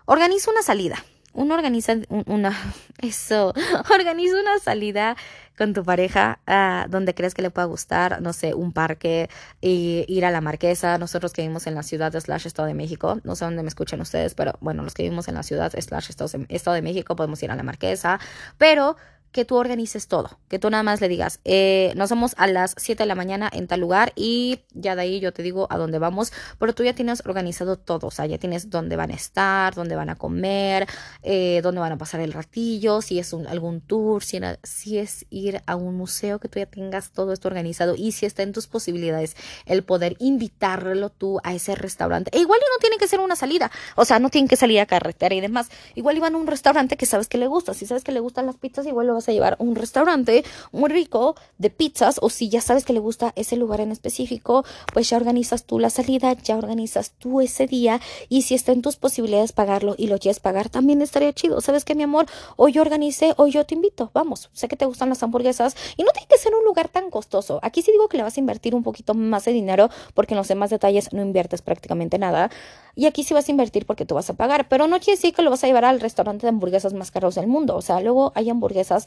[0.05, 1.05] organiza una salida.
[1.33, 1.95] Uno organiza
[2.27, 2.57] una,
[3.03, 3.55] eso,
[3.95, 5.17] organiza una salida
[5.57, 9.29] con tu pareja uh, donde crees que le pueda gustar, no sé, un parque,
[9.61, 10.97] y ir a la Marquesa.
[10.97, 13.69] Nosotros que vivimos en la ciudad de slash Estado de México, no sé dónde me
[13.69, 17.43] escuchan ustedes, pero bueno, los que vivimos en la ciudad slash Estado de México podemos
[17.43, 18.19] ir a la Marquesa,
[18.57, 18.97] pero
[19.33, 22.75] que tú organices todo, que tú nada más le digas, eh, nos vamos a las
[22.77, 25.79] 7 de la mañana en tal lugar y ya de ahí yo te digo a
[25.79, 29.15] dónde vamos, pero tú ya tienes organizado todo, o sea, ya tienes dónde van a
[29.15, 30.89] estar, dónde van a comer,
[31.23, 35.27] eh, dónde van a pasar el ratillo, si es un, algún tour, si, si es
[35.31, 38.53] ir a un museo, que tú ya tengas todo esto organizado y si está en
[38.53, 42.31] tus posibilidades el poder invitarlo tú a ese restaurante.
[42.37, 44.87] E igual no tiene que ser una salida, o sea, no tienen que salir a
[44.87, 48.03] carretera y demás, igual iban a un restaurante que sabes que le gusta, si sabes
[48.03, 52.19] que le gustan las pizzas, igual lo a llevar un restaurante muy rico de pizzas
[52.23, 55.79] o si ya sabes que le gusta ese lugar en específico, pues ya organizas tú
[55.79, 60.07] la salida, ya organizas tú ese día y si está en tus posibilidades pagarlo y
[60.07, 61.61] lo quieres pagar, también estaría chido.
[61.61, 62.27] ¿Sabes qué, mi amor?
[62.57, 66.03] Hoy yo organicé, hoy yo te invito, vamos, sé que te gustan las hamburguesas y
[66.03, 67.61] no tiene que ser un lugar tan costoso.
[67.63, 70.39] Aquí sí digo que le vas a invertir un poquito más de dinero porque en
[70.39, 72.51] los demás detalles no inviertes prácticamente nada.
[72.97, 75.33] Y aquí sí vas a invertir porque tú vas a pagar, pero no quiere decir
[75.33, 77.77] que lo vas a llevar al restaurante de hamburguesas más caros del mundo.
[77.77, 79.07] O sea, luego hay hamburguesas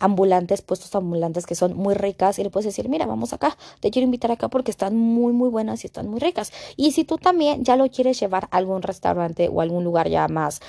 [0.00, 3.90] ambulantes, puestos ambulantes que son muy ricas y le puedes decir, mira, vamos acá, te
[3.90, 6.52] quiero invitar acá porque están muy, muy buenas y están muy ricas.
[6.76, 10.28] Y si tú también ya lo quieres llevar a algún restaurante o algún lugar ya
[10.28, 10.60] más,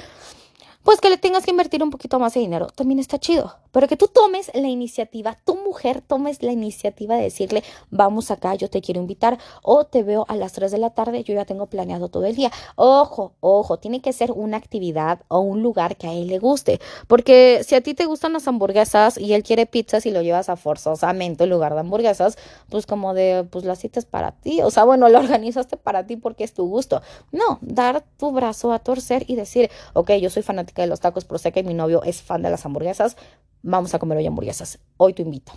[0.83, 3.55] pues que le tengas que invertir un poquito más de dinero, también está chido.
[3.71, 8.55] pero que tú tomes la iniciativa, tu mujer tomes la iniciativa de decirle, vamos acá,
[8.55, 11.45] yo te quiero invitar, o te veo a las 3 de la tarde, yo ya
[11.45, 12.51] tengo planeado todo el día.
[12.75, 16.79] Ojo, ojo, tiene que ser una actividad o un lugar que a él le guste,
[17.07, 20.49] porque si a ti te gustan las hamburguesas y él quiere pizzas y lo llevas
[20.49, 22.39] a forzosamente en lugar de hamburguesas,
[22.69, 26.07] pues como de, pues la cita es para ti, o sea, bueno, lo organizaste para
[26.07, 27.03] ti porque es tu gusto.
[27.31, 31.25] No, dar tu brazo a torcer y decir, ok, yo soy fanática de los tacos,
[31.25, 33.17] pero sé que mi novio es fan de las hamburguesas,
[33.61, 34.79] vamos a comer hoy hamburguesas.
[34.97, 35.53] Hoy te invito.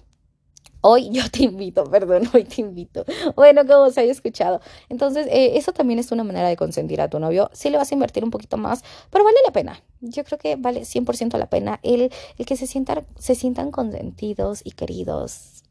[0.85, 3.05] Hoy yo te invito, perdón, hoy te invito.
[3.37, 4.61] Bueno, como se haya escuchado.
[4.89, 7.51] Entonces, eh, eso también es una manera de consentir a tu novio.
[7.53, 9.81] Sí le vas a invertir un poquito más, pero vale la pena.
[10.01, 14.61] Yo creo que vale 100% la pena el, el que se, sientan, se sientan consentidos
[14.65, 15.63] y queridos.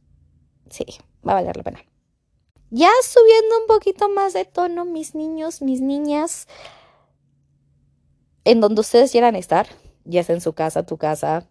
[0.70, 0.86] Sí,
[1.28, 1.86] va a valer la pena.
[2.70, 6.48] Ya subiendo un poquito más de tono, mis niños, mis niñas,
[8.46, 9.68] en donde ustedes quieran estar,
[10.06, 11.48] ya sea en su casa, tu casa,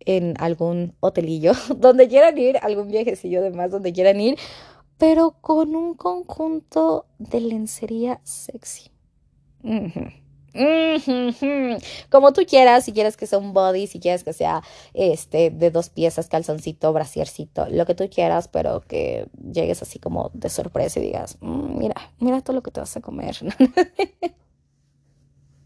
[0.00, 4.38] en algún hotelillo, donde quieran ir, algún viajecillo de más, donde quieran ir,
[4.96, 8.90] pero con un conjunto de lencería sexy.
[12.10, 14.62] Como tú quieras, si quieres que sea un body, si quieres que sea
[14.94, 20.30] este de dos piezas, calzoncito, brasiercito, lo que tú quieras, pero que llegues así como
[20.34, 23.36] de sorpresa y digas, mm, mira, mira todo lo que te vas a comer.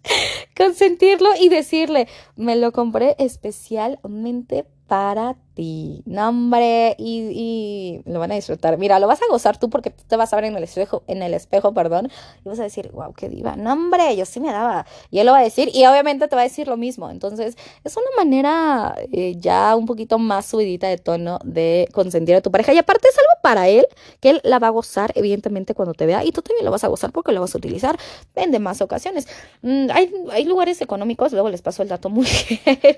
[0.57, 6.03] consentirlo y decirle, me lo compré especialmente para ti.
[6.07, 8.79] nombre y, lo van a disfrutar.
[8.79, 11.03] Mira, lo vas a gozar tú porque tú te vas a ver en el espejo,
[11.07, 12.11] en el espejo, perdón,
[12.45, 13.57] y vas a decir, wow, qué diva.
[13.57, 14.87] No, hombre, yo sí me daba.
[15.11, 17.11] Y él lo va a decir, y obviamente te va a decir lo mismo.
[17.11, 22.41] Entonces, es una manera eh, ya un poquito más subidita de tono de consentir a
[22.41, 22.73] tu pareja.
[22.73, 23.87] Y aparte es algo para él,
[24.21, 26.85] que él la va a gozar, evidentemente, cuando te vea, y tú también lo vas
[26.85, 27.99] a gozar porque lo vas a utilizar
[28.35, 29.29] en demás ocasiones.
[29.63, 32.27] Mm, hay, hay lugares económicos, luego les paso el dato muy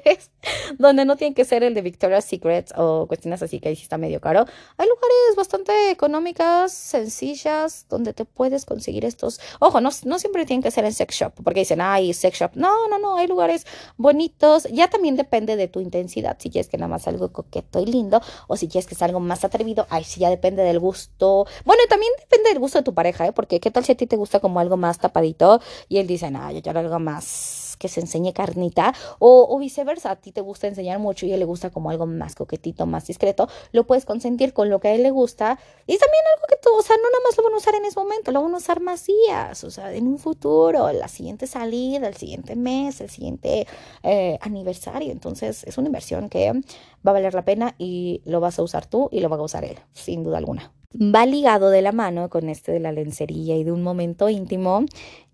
[0.79, 2.44] donde no tienen que ser el de Victoria's Secret
[2.77, 4.45] o cuestiones así que ahí sí está medio caro.
[4.77, 9.41] Hay lugares bastante económicas, sencillas, donde te puedes conseguir estos.
[9.61, 12.51] Ojo, no, no siempre tienen que ser en sex shop, porque dicen, ay, sex shop.
[12.55, 14.65] No, no, no, hay lugares bonitos.
[14.71, 16.37] Ya también depende de tu intensidad.
[16.39, 19.21] Si quieres que nada más algo coqueto y lindo, o si quieres que sea algo
[19.21, 21.47] más atrevido, ahí sí ya depende del gusto.
[21.65, 23.33] Bueno, también depende del gusto de tu pareja, ¿eh?
[23.33, 26.31] Porque qué tal si a ti te gusta como algo más tapadito y él dice,
[26.31, 30.69] no, yo quiero algo más que se enseñe carnita o, viceversa, a ti te gusta
[30.69, 34.07] enseñar mucho y a él le gusta como algo más coquetito, más discreto, lo puedes
[34.07, 36.97] consentir con lo que a él le gusta y también algo que tú, o sea,
[36.97, 39.05] no nada más lo van a usar en ese momento, lo van a usar más
[39.05, 43.67] días, o sea, en un futuro, la siguiente salida, el siguiente mes, el siguiente
[44.03, 48.59] eh, aniversario, entonces es una inversión que va a valer la pena y lo vas
[48.59, 50.73] a usar tú y lo va a usar él, sin duda alguna.
[50.95, 54.87] Va ligado de la mano con este de la lencería y de un momento íntimo,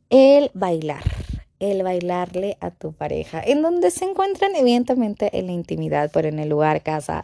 [0.08, 1.04] el bailar
[1.60, 6.38] el bailarle a tu pareja, en donde se encuentran evidentemente en la intimidad, pero en
[6.38, 7.22] el lugar, casa,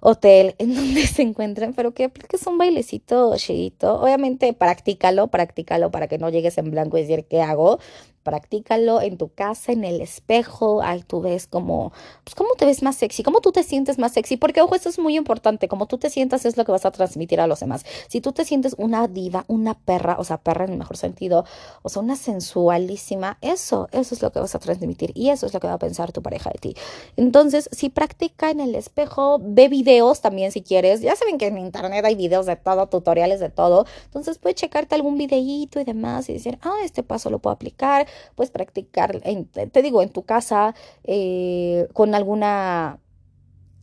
[0.00, 4.00] hotel, en donde se encuentran, pero que apliques un bailecito chidito.
[4.00, 7.78] Obviamente, practícalo, practícalo para que no llegues en blanco y decir, ¿qué hago?
[8.22, 11.92] Practícalo en tu casa, en el espejo, ahí tú ves como,
[12.24, 14.88] pues cómo te ves más sexy, cómo tú te sientes más sexy, porque ojo, esto
[14.88, 17.60] es muy importante, como tú te sientas es lo que vas a transmitir a los
[17.60, 17.84] demás.
[18.08, 21.44] Si tú te sientes una diva, una perra, o sea, perra en el mejor sentido,
[21.82, 25.54] o sea, una sensualísima, eso, eso es lo que vas a transmitir y eso es
[25.54, 26.74] lo que va a pensar tu pareja de ti.
[27.16, 31.58] Entonces, si practica en el espejo, ve videos también si quieres, ya saben que en
[31.58, 36.28] internet hay videos de todo, tutoriales de todo, entonces puedes checarte algún videíto y demás
[36.28, 40.74] y decir, ah, este paso lo puedo aplicar puedes practicar, te digo, en tu casa,
[41.04, 43.00] eh, con alguna...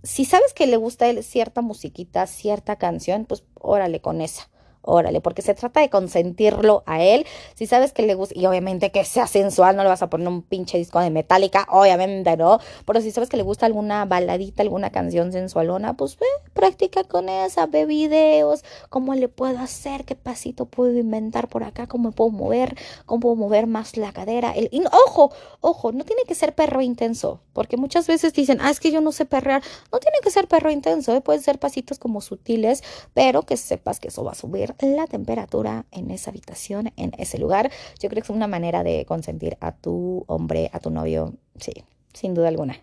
[0.03, 4.49] Si sabes que le gusta cierta musiquita, cierta canción, pues órale con esa
[4.88, 7.26] órale, porque se trata de consentirlo a él.
[7.56, 10.28] Si sabes que le gusta, y obviamente que sea sensual, no le vas a poner
[10.28, 14.63] un pinche disco de metálica, obviamente no, pero si sabes que le gusta alguna baladita,
[14.63, 20.15] alguna canción sensualona, pues ve, practica con esa, ve videos, cómo le puedo hacer, qué
[20.15, 24.54] pasito puedo inventar por acá, cómo puedo mover, cómo puedo mover más la cadera.
[24.54, 24.69] El,
[25.08, 28.91] ojo, ojo, no tiene que ser perro intenso, porque muchas veces dicen, ah, es que
[28.91, 29.62] yo no sé perrear.
[29.91, 31.21] No tiene que ser perro intenso, ¿eh?
[31.21, 35.85] pueden ser pasitos como sutiles, pero que sepas que eso va a subir la temperatura
[35.91, 37.71] en esa habitación, en ese lugar.
[37.99, 41.71] Yo creo que es una manera de consentir a tu hombre, a tu novio, sí,
[42.13, 42.77] sin duda alguna.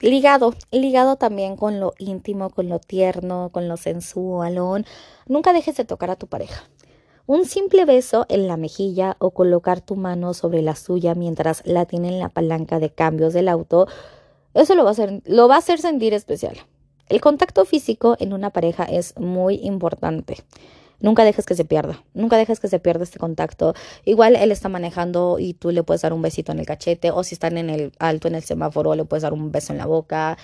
[0.00, 4.84] Ligado, ligado también con lo íntimo, con lo tierno, con lo sensualón.
[5.26, 6.68] Nunca dejes de tocar a tu pareja.
[7.26, 11.86] Un simple beso en la mejilla o colocar tu mano sobre la suya mientras la
[11.86, 13.88] tiene en la palanca de cambios del auto,
[14.54, 16.56] eso lo va a hacer, lo va a hacer sentir especial.
[17.08, 20.36] El contacto físico en una pareja es muy importante.
[21.00, 23.74] Nunca dejes que se pierda, nunca dejes que se pierda este contacto.
[24.04, 27.22] Igual él está manejando y tú le puedes dar un besito en el cachete o
[27.22, 29.86] si están en el alto en el semáforo le puedes dar un beso en la
[29.86, 30.38] boca.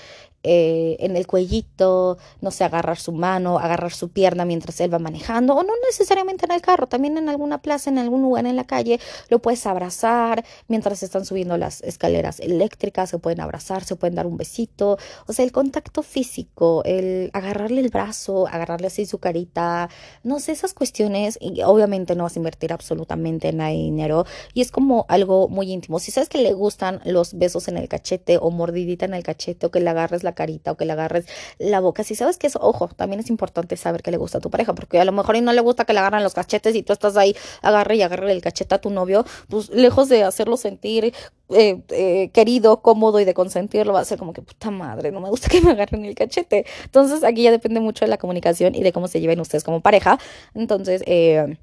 [0.44, 4.98] Eh, en el cuellito, no sé, agarrar su mano, agarrar su pierna mientras él va
[4.98, 8.56] manejando, o no necesariamente en el carro, también en alguna plaza, en algún lugar en
[8.56, 13.94] la calle, lo puedes abrazar mientras están subiendo las escaleras eléctricas, se pueden abrazar, se
[13.94, 19.06] pueden dar un besito, o sea, el contacto físico, el agarrarle el brazo, agarrarle así
[19.06, 19.90] su carita,
[20.24, 24.60] no sé, esas cuestiones, y obviamente no vas a invertir absolutamente nada de dinero, y
[24.60, 26.00] es como algo muy íntimo.
[26.00, 29.66] Si sabes que le gustan los besos en el cachete o mordidita en el cachete
[29.66, 31.26] o que le agarres la carita o que le agarres
[31.58, 32.04] la boca.
[32.04, 34.74] Si sabes que eso, ojo, también es importante saber que le gusta a tu pareja,
[34.74, 36.92] porque a lo mejor y no le gusta que le agarren los cachetes y tú
[36.92, 41.14] estás ahí, agarre y agarre el cachete a tu novio, pues lejos de hacerlo sentir
[41.50, 45.20] eh, eh, querido, cómodo y de consentirlo, va a ser como que puta madre, no
[45.20, 46.66] me gusta que me agarren el cachete.
[46.84, 49.80] Entonces aquí ya depende mucho de la comunicación y de cómo se lleven ustedes como
[49.80, 50.18] pareja.
[50.54, 51.58] Entonces, eh,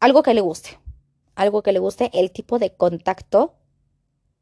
[0.00, 0.78] algo que le guste,
[1.34, 3.54] algo que le guste, el tipo de contacto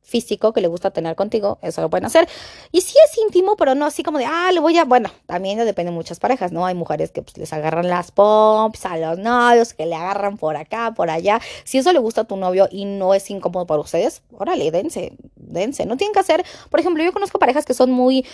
[0.02, 2.28] físico que le gusta tener contigo, eso lo pueden hacer.
[2.72, 5.58] Y si es íntimo, pero no así como de, ah, le voy a, bueno, también
[5.58, 6.66] depende de muchas parejas, ¿no?
[6.66, 10.56] Hay mujeres que pues, les agarran las pomps a los novios, que le agarran por
[10.56, 11.40] acá, por allá.
[11.64, 15.12] Si eso le gusta a tu novio y no es incómodo para ustedes, órale, dense,
[15.36, 15.86] dense.
[15.86, 18.24] No tienen que hacer, por ejemplo, yo conozco parejas que son muy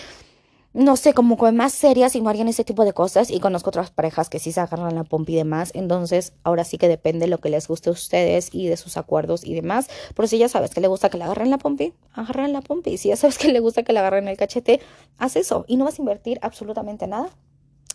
[0.76, 3.30] no sé, como más serias y no harían ese tipo de cosas.
[3.30, 5.70] Y conozco otras parejas que sí se agarran la pompa y demás.
[5.74, 8.98] Entonces, ahora sí que depende de lo que les guste a ustedes y de sus
[8.98, 9.88] acuerdos y demás.
[10.14, 12.90] Pero si ya sabes que le gusta que le agarren la pompi, agarren la pompi.
[12.90, 14.80] Y si ya sabes que le gusta que le agarren el cachete,
[15.16, 15.64] haz eso.
[15.66, 17.30] Y no vas a invertir absolutamente nada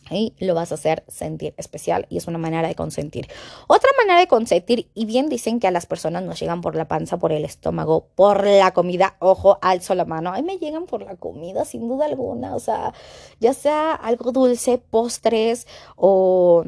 [0.09, 3.27] y lo vas a hacer sentir especial y es una manera de consentir.
[3.67, 6.87] Otra manera de consentir, y bien dicen que a las personas nos llegan por la
[6.87, 11.03] panza, por el estómago, por la comida, ojo, alzo la mano, a me llegan por
[11.03, 12.93] la comida sin duda alguna, o sea,
[13.39, 16.65] ya sea algo dulce, postres o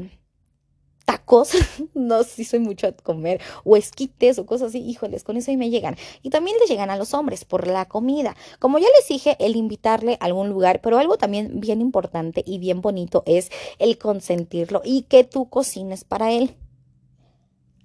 [1.04, 1.52] tacos,
[1.94, 5.50] no sé si soy mucho a comer, o esquites o cosas así, híjoles, con eso
[5.50, 5.96] ahí me llegan.
[6.22, 8.36] Y también les llegan a los hombres por la comida.
[8.58, 12.58] Como ya les dije, el invitarle a algún lugar, pero algo también bien importante y
[12.58, 16.56] bien bonito es el consentirlo y que tú cocines para él.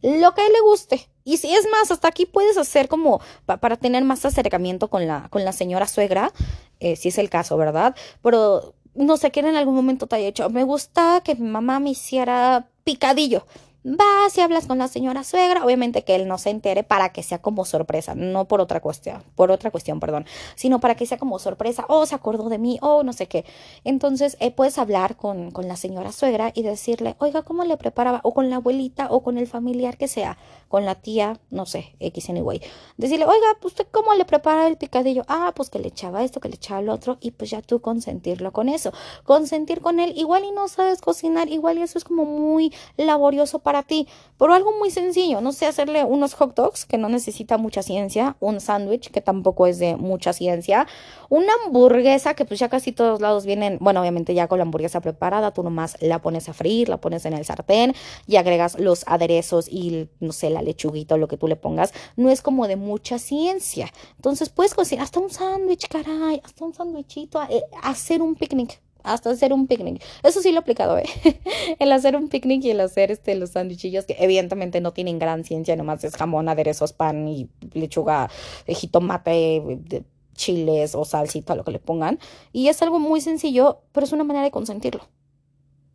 [0.01, 1.09] Lo que a él le guste.
[1.25, 5.27] Y si es más, hasta aquí puedes hacer como para tener más acercamiento con la,
[5.29, 6.31] con la señora suegra,
[6.79, 7.95] eh, si es el caso, ¿verdad?
[8.23, 11.79] Pero no sé, que en algún momento te haya hecho, me gusta que mi mamá
[11.79, 13.45] me hiciera picadillo
[13.83, 17.23] vas y hablas con la señora suegra, obviamente que él no se entere para que
[17.23, 21.17] sea como sorpresa, no por otra cuestión, por otra cuestión, perdón, sino para que sea
[21.17, 23.45] como sorpresa, o oh, se acordó de mí, o oh, no sé qué.
[23.83, 28.21] Entonces eh, puedes hablar con, con la señora suegra y decirle, oiga, ¿cómo le preparaba?
[28.23, 30.37] O con la abuelita, o con el familiar que sea,
[30.67, 32.61] con la tía, no sé, X anyway.
[32.97, 35.23] Decirle, oiga, pues, ¿usted cómo le prepara el picadillo?
[35.27, 37.79] Ah, pues que le echaba esto, que le echaba lo otro, y pues ya tú
[37.81, 38.91] consentirlo con eso.
[39.23, 43.59] Consentir con él, igual y no sabes cocinar, igual y eso es como muy laborioso
[43.59, 47.57] para ti, pero algo muy sencillo, no sé, hacerle unos hot dogs que no necesita
[47.57, 50.87] mucha ciencia, un sándwich que tampoco es de mucha ciencia,
[51.29, 55.01] una hamburguesa que pues ya casi todos lados vienen, bueno, obviamente ya con la hamburguesa
[55.01, 57.93] preparada, tú nomás la pones a freír, la pones en el sartén
[58.27, 61.93] y agregas los aderezos y no sé, la lechuguita o lo que tú le pongas,
[62.15, 63.91] no es como de mucha ciencia.
[64.15, 69.29] Entonces puedes cocinar hasta un sándwich, caray, hasta un sándwichito, eh, hacer un picnic hasta
[69.29, 70.03] hacer un picnic.
[70.23, 71.05] Eso sí lo he aplicado, ¿eh?
[71.79, 75.43] el hacer un picnic y el hacer este, los sándwichillos que evidentemente no tienen gran
[75.43, 78.29] ciencia, nomás es jamón, aderezos, pan y lechuga,
[78.65, 80.05] eh, jitomate,
[80.39, 82.17] chiles o salsita, lo que le pongan.
[82.51, 85.07] Y es algo muy sencillo, pero es una manera de consentirlo.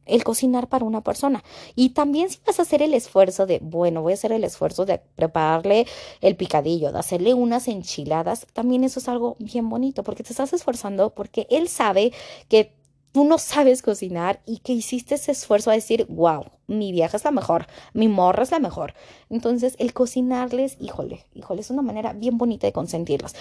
[0.07, 1.43] El cocinar para una persona.
[1.75, 4.85] Y también si vas a hacer el esfuerzo de, bueno, voy a hacer el esfuerzo
[4.85, 5.87] de prepararle
[6.21, 10.53] el picadillo, de hacerle unas enchiladas, también eso es algo bien bonito, porque te estás
[10.53, 12.13] esforzando, porque él sabe
[12.49, 12.75] que
[13.15, 17.23] tú no sabes cocinar y que hiciste ese esfuerzo a decir, wow, mi vieja es
[17.23, 18.93] la mejor, mi morra es la mejor.
[19.31, 23.37] Entonces, el cocinarles, híjole, híjole, es una manera bien bonita de consentirlos.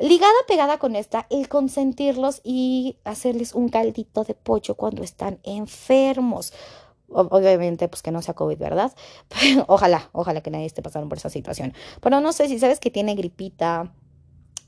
[0.00, 6.52] Ligada, pegada con esta, el consentirlos y hacerles un caldito de pollo cuando están enfermos.
[7.08, 8.92] Obviamente, pues que no sea COVID, ¿verdad?
[9.68, 11.72] ojalá, ojalá que nadie esté pasando por esa situación.
[12.00, 13.92] Pero no sé si sabes que tiene gripita,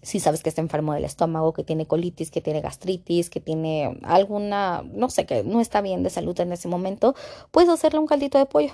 [0.02, 3.98] si sabes que está enfermo del estómago, que tiene colitis, que tiene gastritis, que tiene
[4.02, 7.14] alguna, no sé, que no está bien de salud en ese momento,
[7.50, 8.72] puedes hacerle un caldito de pollo.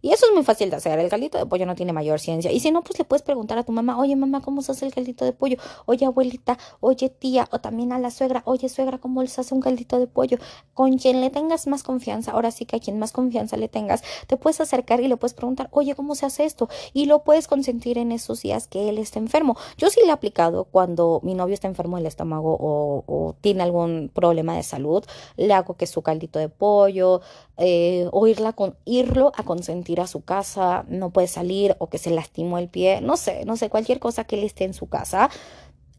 [0.00, 0.96] Y eso es muy fácil de hacer.
[1.00, 2.52] El caldito de pollo no tiene mayor ciencia.
[2.52, 4.86] Y si no, pues le puedes preguntar a tu mamá, oye mamá, ¿cómo se hace
[4.86, 5.56] el caldito de pollo?
[5.86, 9.60] Oye abuelita, oye tía, o también a la suegra, oye suegra, ¿cómo se hace un
[9.60, 10.38] caldito de pollo?
[10.72, 14.04] Con quien le tengas más confianza, ahora sí que a quien más confianza le tengas,
[14.28, 16.68] te puedes acercar y le puedes preguntar, oye, ¿cómo se hace esto?
[16.92, 19.56] Y lo puedes consentir en esos días que él está enfermo.
[19.78, 24.10] Yo sí le he aplicado cuando mi novio está enfermo del estómago o, tiene algún
[24.14, 25.04] problema de salud,
[25.36, 27.20] le hago que su caldito de pollo,
[27.56, 32.10] eh, o con, irlo a consentir a su casa, no puede salir o que se
[32.10, 35.30] lastimó el pie, no sé, no sé, cualquier cosa que él esté en su casa,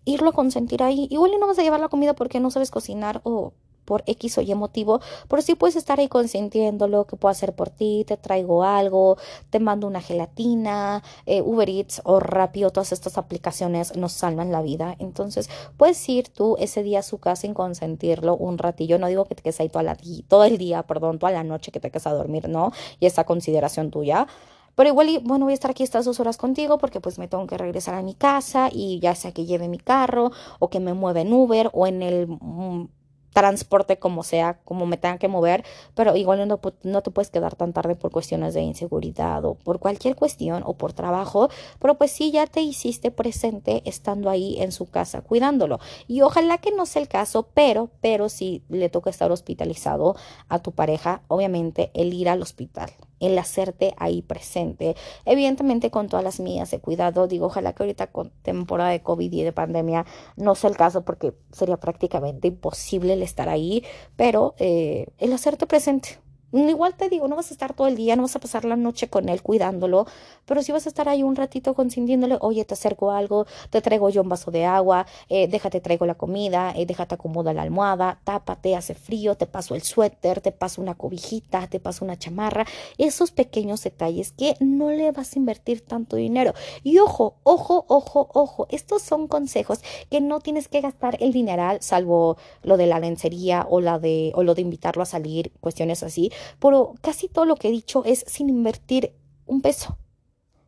[0.05, 1.07] irlo a consentir ahí.
[1.09, 3.53] Igual no vas a llevar la comida porque no sabes cocinar o
[3.89, 7.71] por X o Y motivo, pero sí puedes estar ahí consintiéndolo, que puedo hacer por
[7.71, 9.17] ti, te traigo algo,
[9.49, 14.61] te mando una gelatina, eh, Uber Eats o Rappi todas estas aplicaciones nos salvan la
[14.61, 14.95] vida.
[14.99, 18.99] Entonces, puedes ir tú ese día a su casa y consentirlo un ratillo.
[18.99, 21.71] No digo que te quedes ahí toda la, todo el día, perdón, toda la noche
[21.71, 24.27] que te quedes a dormir, no, y esa consideración tuya.
[24.75, 27.45] Pero igual, bueno, voy a estar aquí estas dos horas contigo porque pues me tengo
[27.47, 30.93] que regresar a mi casa y ya sea que lleve mi carro o que me
[30.93, 32.87] mueva en Uber o en el mm,
[33.33, 35.63] transporte como sea, como me tengan que mover,
[35.95, 39.79] pero igual no, no, te puedes quedar tan tarde por cuestiones de inseguridad o por
[39.79, 41.49] cualquier cuestión o por trabajo,
[41.79, 45.79] pero pues sí ya te hiciste presente estando ahí en su casa cuidándolo.
[46.07, 50.15] Y ojalá que no sea el caso, pero, pero si le toca estar hospitalizado
[50.47, 54.95] a tu pareja, obviamente el ir al hospital el hacerte ahí presente.
[55.25, 59.31] Evidentemente con todas las mías de cuidado, digo, ojalá que ahorita con temporada de COVID
[59.31, 60.05] y de pandemia
[60.35, 63.83] no sea el caso porque sería prácticamente imposible el estar ahí,
[64.15, 66.19] pero eh, el hacerte presente.
[66.51, 68.75] Igual te digo, no vas a estar todo el día, no vas a pasar la
[68.75, 70.07] noche con él cuidándolo,
[70.45, 74.09] pero si vas a estar ahí un ratito consintiéndole, oye, te acerco algo, te traigo
[74.09, 78.19] yo un vaso de agua, eh, déjate traigo la comida, eh, déjate acomoda la almohada,
[78.23, 82.65] tápate, hace frío, te paso el suéter, te paso una cobijita, te paso una chamarra,
[82.97, 86.53] esos pequeños detalles que no le vas a invertir tanto dinero.
[86.83, 91.77] Y ojo, ojo, ojo, ojo, estos son consejos que no tienes que gastar el dineral,
[91.81, 96.01] salvo lo de la lencería o, la de, o lo de invitarlo a salir, cuestiones
[96.01, 99.13] así pero casi todo lo que he dicho es sin invertir
[99.45, 99.97] un peso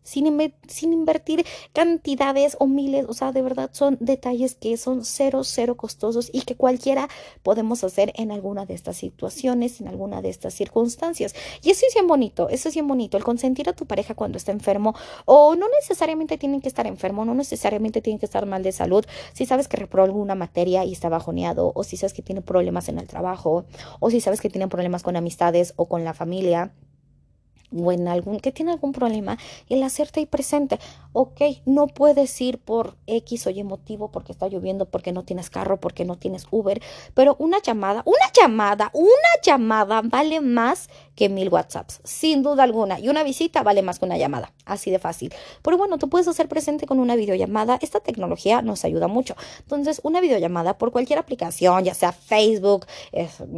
[0.04, 0.26] sin,
[0.94, 6.30] invertir cantidades o miles, o sea, de verdad son detalles que son cero, cero costosos
[6.34, 7.08] y que cualquiera
[7.44, 11.36] podemos hacer en alguna de estas situaciones, en alguna de estas circunstancias.
[11.62, 14.38] Y eso es bien bonito, eso es bien bonito, el consentir a tu pareja cuando
[14.38, 14.96] está enfermo
[15.26, 19.06] o no necesariamente tienen que estar enfermo, no necesariamente tienen que estar mal de salud,
[19.34, 22.90] si sabes que reprobó alguna materia y está bajoneado o si sabes que tiene problemas
[22.90, 23.66] en el trabajo
[24.00, 26.74] o si sabes que tiene problemas con amistades o con la familia
[27.76, 29.38] o en algún, que tiene algún problema,
[29.70, 30.80] el hacerte ahí presente.
[31.14, 35.50] Ok, no puedes ir por X o Y motivo porque está lloviendo, porque no tienes
[35.50, 36.82] carro, porque no tienes Uber,
[37.14, 39.10] pero una llamada, una llamada, una
[39.44, 42.98] llamada vale más que mil WhatsApps, sin duda alguna.
[42.98, 45.34] Y una visita vale más que una llamada, así de fácil.
[45.62, 47.78] Pero bueno, tú puedes hacer presente con una videollamada.
[47.82, 49.36] Esta tecnología nos ayuda mucho.
[49.60, 52.86] Entonces, una videollamada por cualquier aplicación, ya sea Facebook,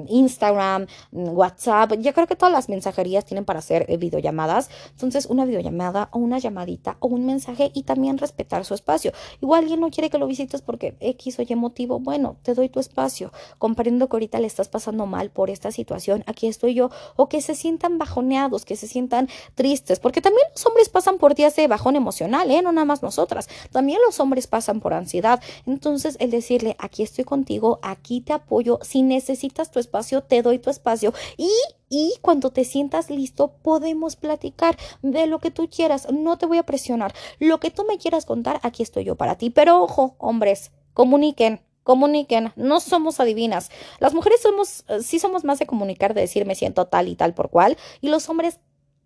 [0.07, 4.71] Instagram, WhatsApp, ya creo que todas las mensajerías tienen para hacer eh, videollamadas.
[4.91, 7.42] Entonces, una videollamada o una llamadita o un mensaje
[7.73, 9.11] y también respetar su espacio.
[9.41, 12.69] Igual alguien no quiere que lo visites porque X o Y motivo, bueno, te doy
[12.69, 13.31] tu espacio.
[13.57, 17.41] Comprendo que ahorita le estás pasando mal por esta situación, aquí estoy yo, o que
[17.41, 21.67] se sientan bajoneados, que se sientan tristes, porque también los hombres pasan por días de
[21.67, 22.61] bajón emocional, ¿eh?
[22.61, 25.41] No nada más nosotras, también los hombres pasan por ansiedad.
[25.65, 30.59] Entonces, el decirle, aquí estoy contigo, aquí te apoyo, si necesitas tu espacio, te doy
[30.59, 31.49] tu espacio y
[31.95, 36.11] y cuando te sientas listo podemos platicar de lo que tú quieras.
[36.11, 37.13] No te voy a presionar.
[37.37, 39.51] Lo que tú me quieras contar, aquí estoy yo para ti.
[39.51, 41.61] Pero ojo, hombres, comuniquen.
[41.83, 43.69] Comuniquen, no somos adivinas.
[43.99, 47.15] Las mujeres somos, eh, sí somos más de comunicar, de decir me siento tal y
[47.15, 48.61] tal por cual, y los hombres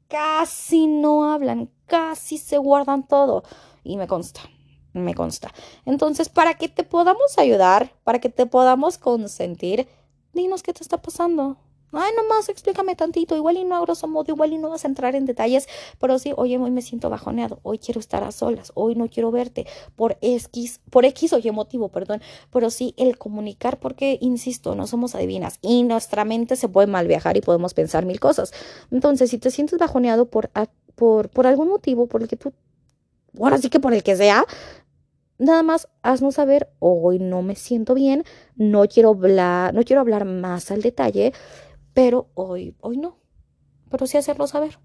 [0.07, 3.43] casi no hablan, casi se guardan todo.
[3.83, 4.41] Y me consta,
[4.93, 5.51] me consta.
[5.85, 9.87] Entonces, para que te podamos ayudar, para que te podamos consentir,
[10.33, 11.57] dinos qué te está pasando.
[11.93, 14.89] Ay, nomás explícame tantito, igual y no a grosso modo, igual y no vas a
[14.89, 15.67] entrar en detalles,
[15.99, 19.31] pero sí, oye, hoy me siento bajoneado, hoy quiero estar a solas, hoy no quiero
[19.31, 19.65] verte,
[19.95, 22.21] por X, por X o Y motivo, perdón,
[22.51, 27.07] pero sí el comunicar, porque, insisto, no somos adivinas y nuestra mente se puede mal
[27.07, 28.51] viajar y podemos pensar mil cosas.
[28.91, 30.51] Entonces, si te sientes bajoneado por,
[30.95, 32.51] por, por algún motivo, por el que tú,
[33.39, 34.45] ahora sí que por el que sea,
[35.37, 38.23] nada más haznos saber, hoy no me siento bien,
[38.55, 41.33] no quiero hablar, no quiero hablar más al detalle,
[41.97, 43.17] pero hoy, hoy no.
[43.89, 44.77] Pero sí hacerlo saber.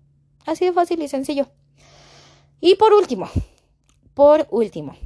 [0.46, 1.46] Así de fácil y sencillo.
[2.58, 3.28] Y por último,
[4.14, 4.96] por último,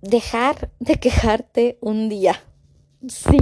[0.00, 2.42] dejar de quejarte un día.
[3.06, 3.38] Sí.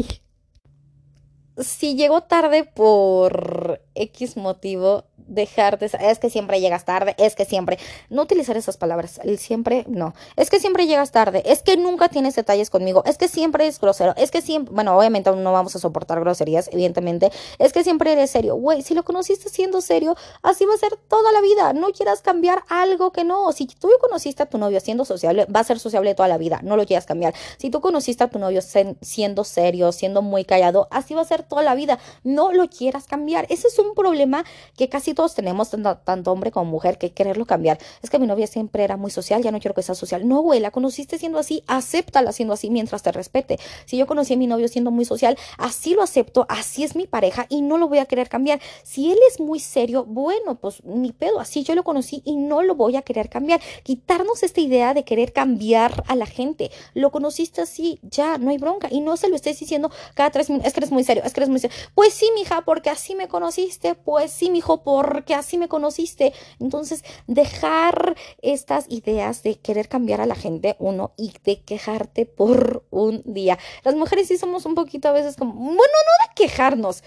[1.57, 5.91] si llegó tarde por X motivo, dejar de...
[6.01, 7.79] Es que siempre llegas tarde, es que siempre...
[8.11, 10.15] No utilizar esas palabras, el siempre no.
[10.37, 13.81] Es que siempre llegas tarde, es que nunca tienes detalles conmigo, es que siempre es
[13.81, 14.75] grosero, es que siempre...
[14.75, 17.31] Bueno, obviamente no vamos a soportar groserías, evidentemente.
[17.59, 18.57] Es que siempre eres serio.
[18.57, 21.73] Güey, si lo conociste siendo serio, así va a ser toda la vida.
[21.73, 23.51] No quieras cambiar algo que no.
[23.53, 26.61] Si tú conociste a tu novio siendo sociable, va a ser sociable toda la vida.
[26.63, 27.35] No lo quieras cambiar.
[27.57, 28.61] Si tú conociste a tu novio
[29.01, 31.99] siendo serio, siendo muy callado, así va a ser toda la vida.
[32.23, 33.47] No lo quieras cambiar.
[33.49, 34.45] Ese es un problema
[34.77, 37.79] que casi todos tenemos, tanto, hombre como mujer, que quererlo cambiar.
[38.03, 40.27] Es que mi novia siempre era muy social, ya no quiero que sea social.
[40.27, 43.59] No, güey, la conociste siendo así, acéptala siendo así mientras te respete.
[43.87, 47.07] Si yo conocí a mi novio siendo muy social, así lo acepto, así es mi
[47.07, 48.61] pareja y no lo voy a querer cambiar.
[48.83, 52.63] Si él es muy serio, bueno, pues mi pedo, así yo lo conocí y no
[52.63, 53.61] lo voy a querer cambiar.
[53.83, 56.71] Quitarnos esta idea de querer cambiar a la gente.
[56.95, 58.89] Lo conociste así, ya, no hay bronca.
[58.91, 61.33] Y no se lo estés diciendo cada tres minutos, es que eres muy serio, es
[61.33, 61.77] que eres muy serio.
[61.95, 66.33] Pues sí, mija, porque así me conociste, pues sí, mijo, porque así me conociste.
[66.61, 72.85] Entonces, dejar estas ideas de querer cambiar a la gente, uno, y de quejarte por
[72.91, 73.59] un día.
[73.85, 77.03] Las mujeres sí somos un poquito a veces como, bueno, no de quejarnos,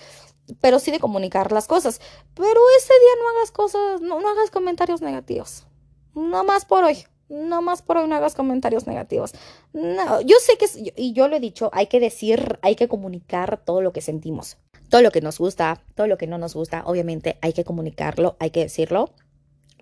[0.62, 2.00] pero sí de comunicar las cosas.
[2.34, 5.66] Pero ese día no hagas cosas, no, no hagas comentarios negativos.
[6.14, 7.06] No más por hoy.
[7.30, 9.34] No más por hoy no hagas comentarios negativos.
[9.74, 13.62] No, yo sé que, y yo lo he dicho, hay que decir, hay que comunicar
[13.66, 14.58] todo lo que sentimos
[14.90, 18.38] todo lo que nos gusta, todo lo que no nos gusta, obviamente hay que comunicarlo,
[18.40, 19.14] hay que decirlo.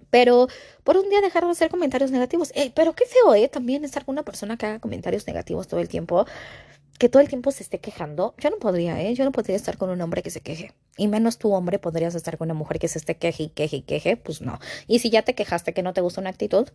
[0.10, 0.48] Pero
[0.84, 2.52] por un día dejar de hacer comentarios negativos.
[2.56, 3.50] Eh, pero qué feo, ¿eh?
[3.50, 6.26] También estar con una persona que haga comentarios negativos todo el tiempo,
[6.98, 8.34] que todo el tiempo se esté quejando.
[8.38, 9.14] Yo no podría, ¿eh?
[9.14, 10.74] Yo no podría estar con un hombre que se queje.
[10.98, 13.78] Y menos tú, hombre, podrías estar con una mujer que se esté queje y queje
[13.78, 14.16] y queje.
[14.16, 14.60] Pues no.
[14.88, 16.70] Y si ya te quejaste que no te gusta una actitud,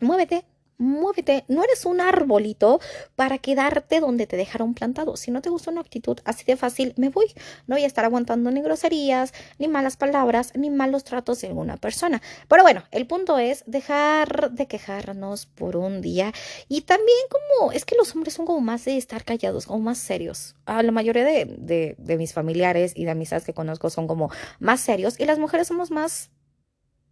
[0.00, 0.44] muévete,
[0.78, 2.80] muévete, no eres un arbolito
[3.14, 5.16] para quedarte donde te dejaron plantado.
[5.16, 7.26] Si no te gusta una actitud así de fácil, me voy.
[7.66, 11.76] No voy a estar aguantando ni groserías, ni malas palabras, ni malos tratos de alguna
[11.76, 12.22] persona.
[12.48, 16.32] Pero bueno, el punto es dejar de quejarnos por un día
[16.68, 19.98] y también como es que los hombres son como más de estar callados, como más
[19.98, 20.56] serios.
[20.66, 24.30] A la mayoría de, de, de mis familiares y de amistades que conozco son como
[24.58, 26.30] más serios y las mujeres somos más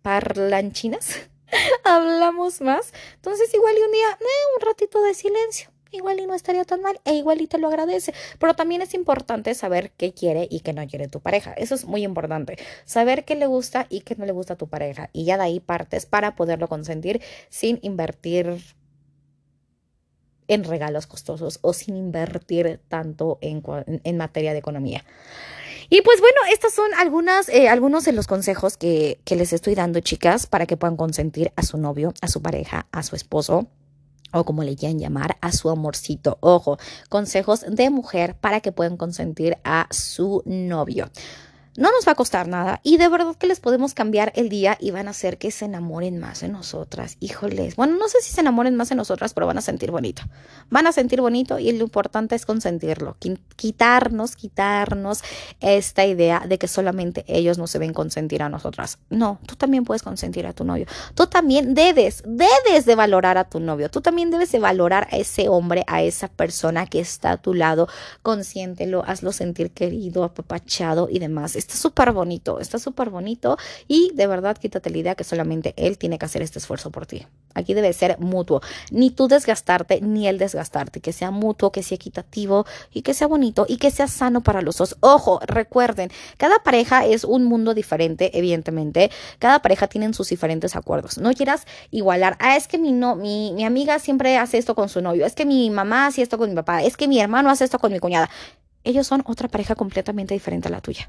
[0.02, 1.30] parlanchinas
[1.84, 2.92] hablamos más.
[3.16, 5.70] Entonces igual y un día, eh, un ratito de silencio.
[5.90, 8.12] Igual y no estaría tan mal e igual y te lo agradece.
[8.40, 11.52] Pero también es importante saber qué quiere y qué no quiere tu pareja.
[11.52, 12.56] Eso es muy importante.
[12.84, 15.08] Saber qué le gusta y qué no le gusta a tu pareja.
[15.12, 18.58] Y ya de ahí partes para poderlo consentir sin invertir
[20.48, 25.04] en regalos costosos o sin invertir tanto en, en materia de economía.
[25.90, 29.74] Y pues bueno, estos son algunas, eh, algunos de los consejos que, que les estoy
[29.74, 33.68] dando, chicas, para que puedan consentir a su novio, a su pareja, a su esposo
[34.34, 36.38] o como le quieran llamar, a su amorcito.
[36.40, 36.78] Ojo,
[37.08, 41.08] consejos de mujer para que puedan consentir a su novio.
[41.76, 44.76] No nos va a costar nada y de verdad que les podemos cambiar el día
[44.80, 47.16] y van a hacer que se enamoren más de nosotras.
[47.18, 47.74] Híjoles.
[47.74, 50.22] Bueno, no sé si se enamoren más de nosotras, pero van a sentir bonito.
[50.70, 53.16] Van a sentir bonito y lo importante es consentirlo.
[53.56, 55.24] Quitarnos, quitarnos
[55.58, 58.98] esta idea de que solamente ellos no se ven consentir a nosotras.
[59.10, 60.86] No, tú también puedes consentir a tu novio.
[61.16, 63.90] Tú también debes, debes de valorar a tu novio.
[63.90, 67.52] Tú también debes de valorar a ese hombre, a esa persona que está a tu
[67.52, 67.88] lado.
[68.22, 73.56] Consiéntelo, hazlo sentir querido, apapachado y demás está súper bonito, está súper bonito
[73.88, 77.06] y de verdad quítate la idea que solamente él tiene que hacer este esfuerzo por
[77.06, 77.26] ti.
[77.54, 78.60] Aquí debe ser mutuo,
[78.90, 83.26] ni tú desgastarte ni él desgastarte, que sea mutuo, que sea equitativo y que sea
[83.26, 84.96] bonito y que sea sano para los dos.
[85.00, 91.18] Ojo, recuerden, cada pareja es un mundo diferente, evidentemente, cada pareja tiene sus diferentes acuerdos.
[91.18, 94.88] No quieras igualar, ah, es que mi, no, mi, mi amiga siempre hace esto con
[94.88, 97.50] su novio, es que mi mamá hace esto con mi papá, es que mi hermano
[97.50, 98.28] hace esto con mi cuñada.
[98.82, 101.08] Ellos son otra pareja completamente diferente a la tuya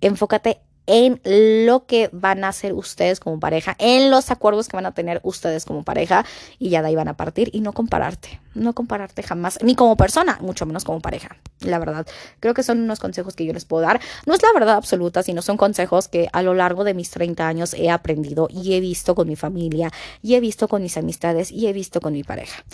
[0.00, 1.20] enfócate en
[1.66, 5.20] lo que van a hacer ustedes como pareja, en los acuerdos que van a tener
[5.22, 6.24] ustedes como pareja
[6.58, 9.98] y ya de ahí van a partir y no compararte, no compararte jamás, ni como
[9.98, 11.36] persona, mucho menos como pareja.
[11.60, 12.06] La verdad,
[12.40, 14.00] creo que son unos consejos que yo les puedo dar.
[14.24, 17.46] No es la verdad absoluta, sino son consejos que a lo largo de mis 30
[17.46, 19.90] años he aprendido y he visto con mi familia,
[20.22, 22.64] y he visto con mis amistades y he visto con mi pareja.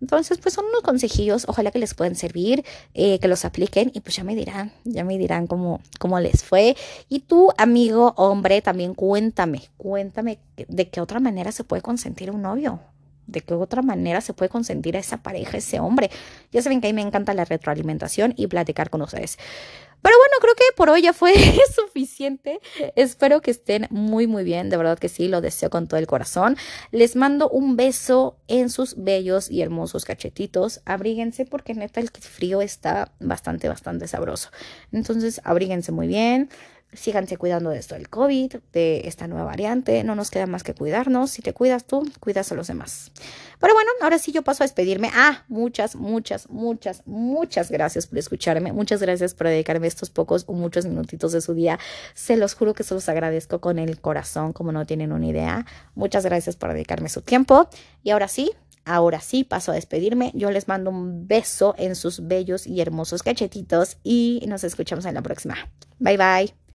[0.00, 2.64] Entonces, pues son unos consejillos, ojalá que les puedan servir,
[2.94, 6.44] eh, que los apliquen y pues ya me dirán, ya me dirán cómo, cómo les
[6.44, 6.76] fue.
[7.08, 10.38] Y tú, amigo, hombre, también cuéntame, cuéntame
[10.68, 12.80] de qué otra manera se puede consentir un novio.
[13.26, 16.10] ¿De qué otra manera se puede consentir a esa pareja, ese hombre?
[16.52, 19.38] Ya saben que a mí me encanta la retroalimentación y platicar con ustedes.
[20.02, 21.34] Pero bueno, creo que por hoy ya fue
[21.74, 22.60] suficiente.
[22.96, 24.70] Espero que estén muy, muy bien.
[24.70, 26.56] De verdad que sí, lo deseo con todo el corazón.
[26.90, 30.80] Les mando un beso en sus bellos y hermosos cachetitos.
[30.84, 34.50] Abríguense porque neta el frío está bastante, bastante sabroso.
[34.92, 36.50] Entonces, abríguense muy bien
[36.94, 40.02] síganse cuidando de esto del COVID, de esta nueva variante.
[40.04, 41.30] No nos queda más que cuidarnos.
[41.30, 43.12] Si te cuidas tú, cuidas a los demás.
[43.60, 45.10] Pero bueno, ahora sí yo paso a despedirme.
[45.14, 48.72] Ah, muchas, muchas, muchas, muchas gracias por escucharme.
[48.72, 51.78] Muchas gracias por dedicarme estos pocos o muchos minutitos de su día.
[52.14, 55.66] Se los juro que se los agradezco con el corazón, como no tienen una idea.
[55.94, 57.68] Muchas gracias por dedicarme su tiempo.
[58.02, 58.52] Y ahora sí,
[58.84, 60.30] Ahora sí, paso a despedirme.
[60.34, 65.14] Yo les mando un beso en sus bellos y hermosos cachetitos y nos escuchamos en
[65.14, 65.56] la próxima.
[65.98, 66.63] Bye bye.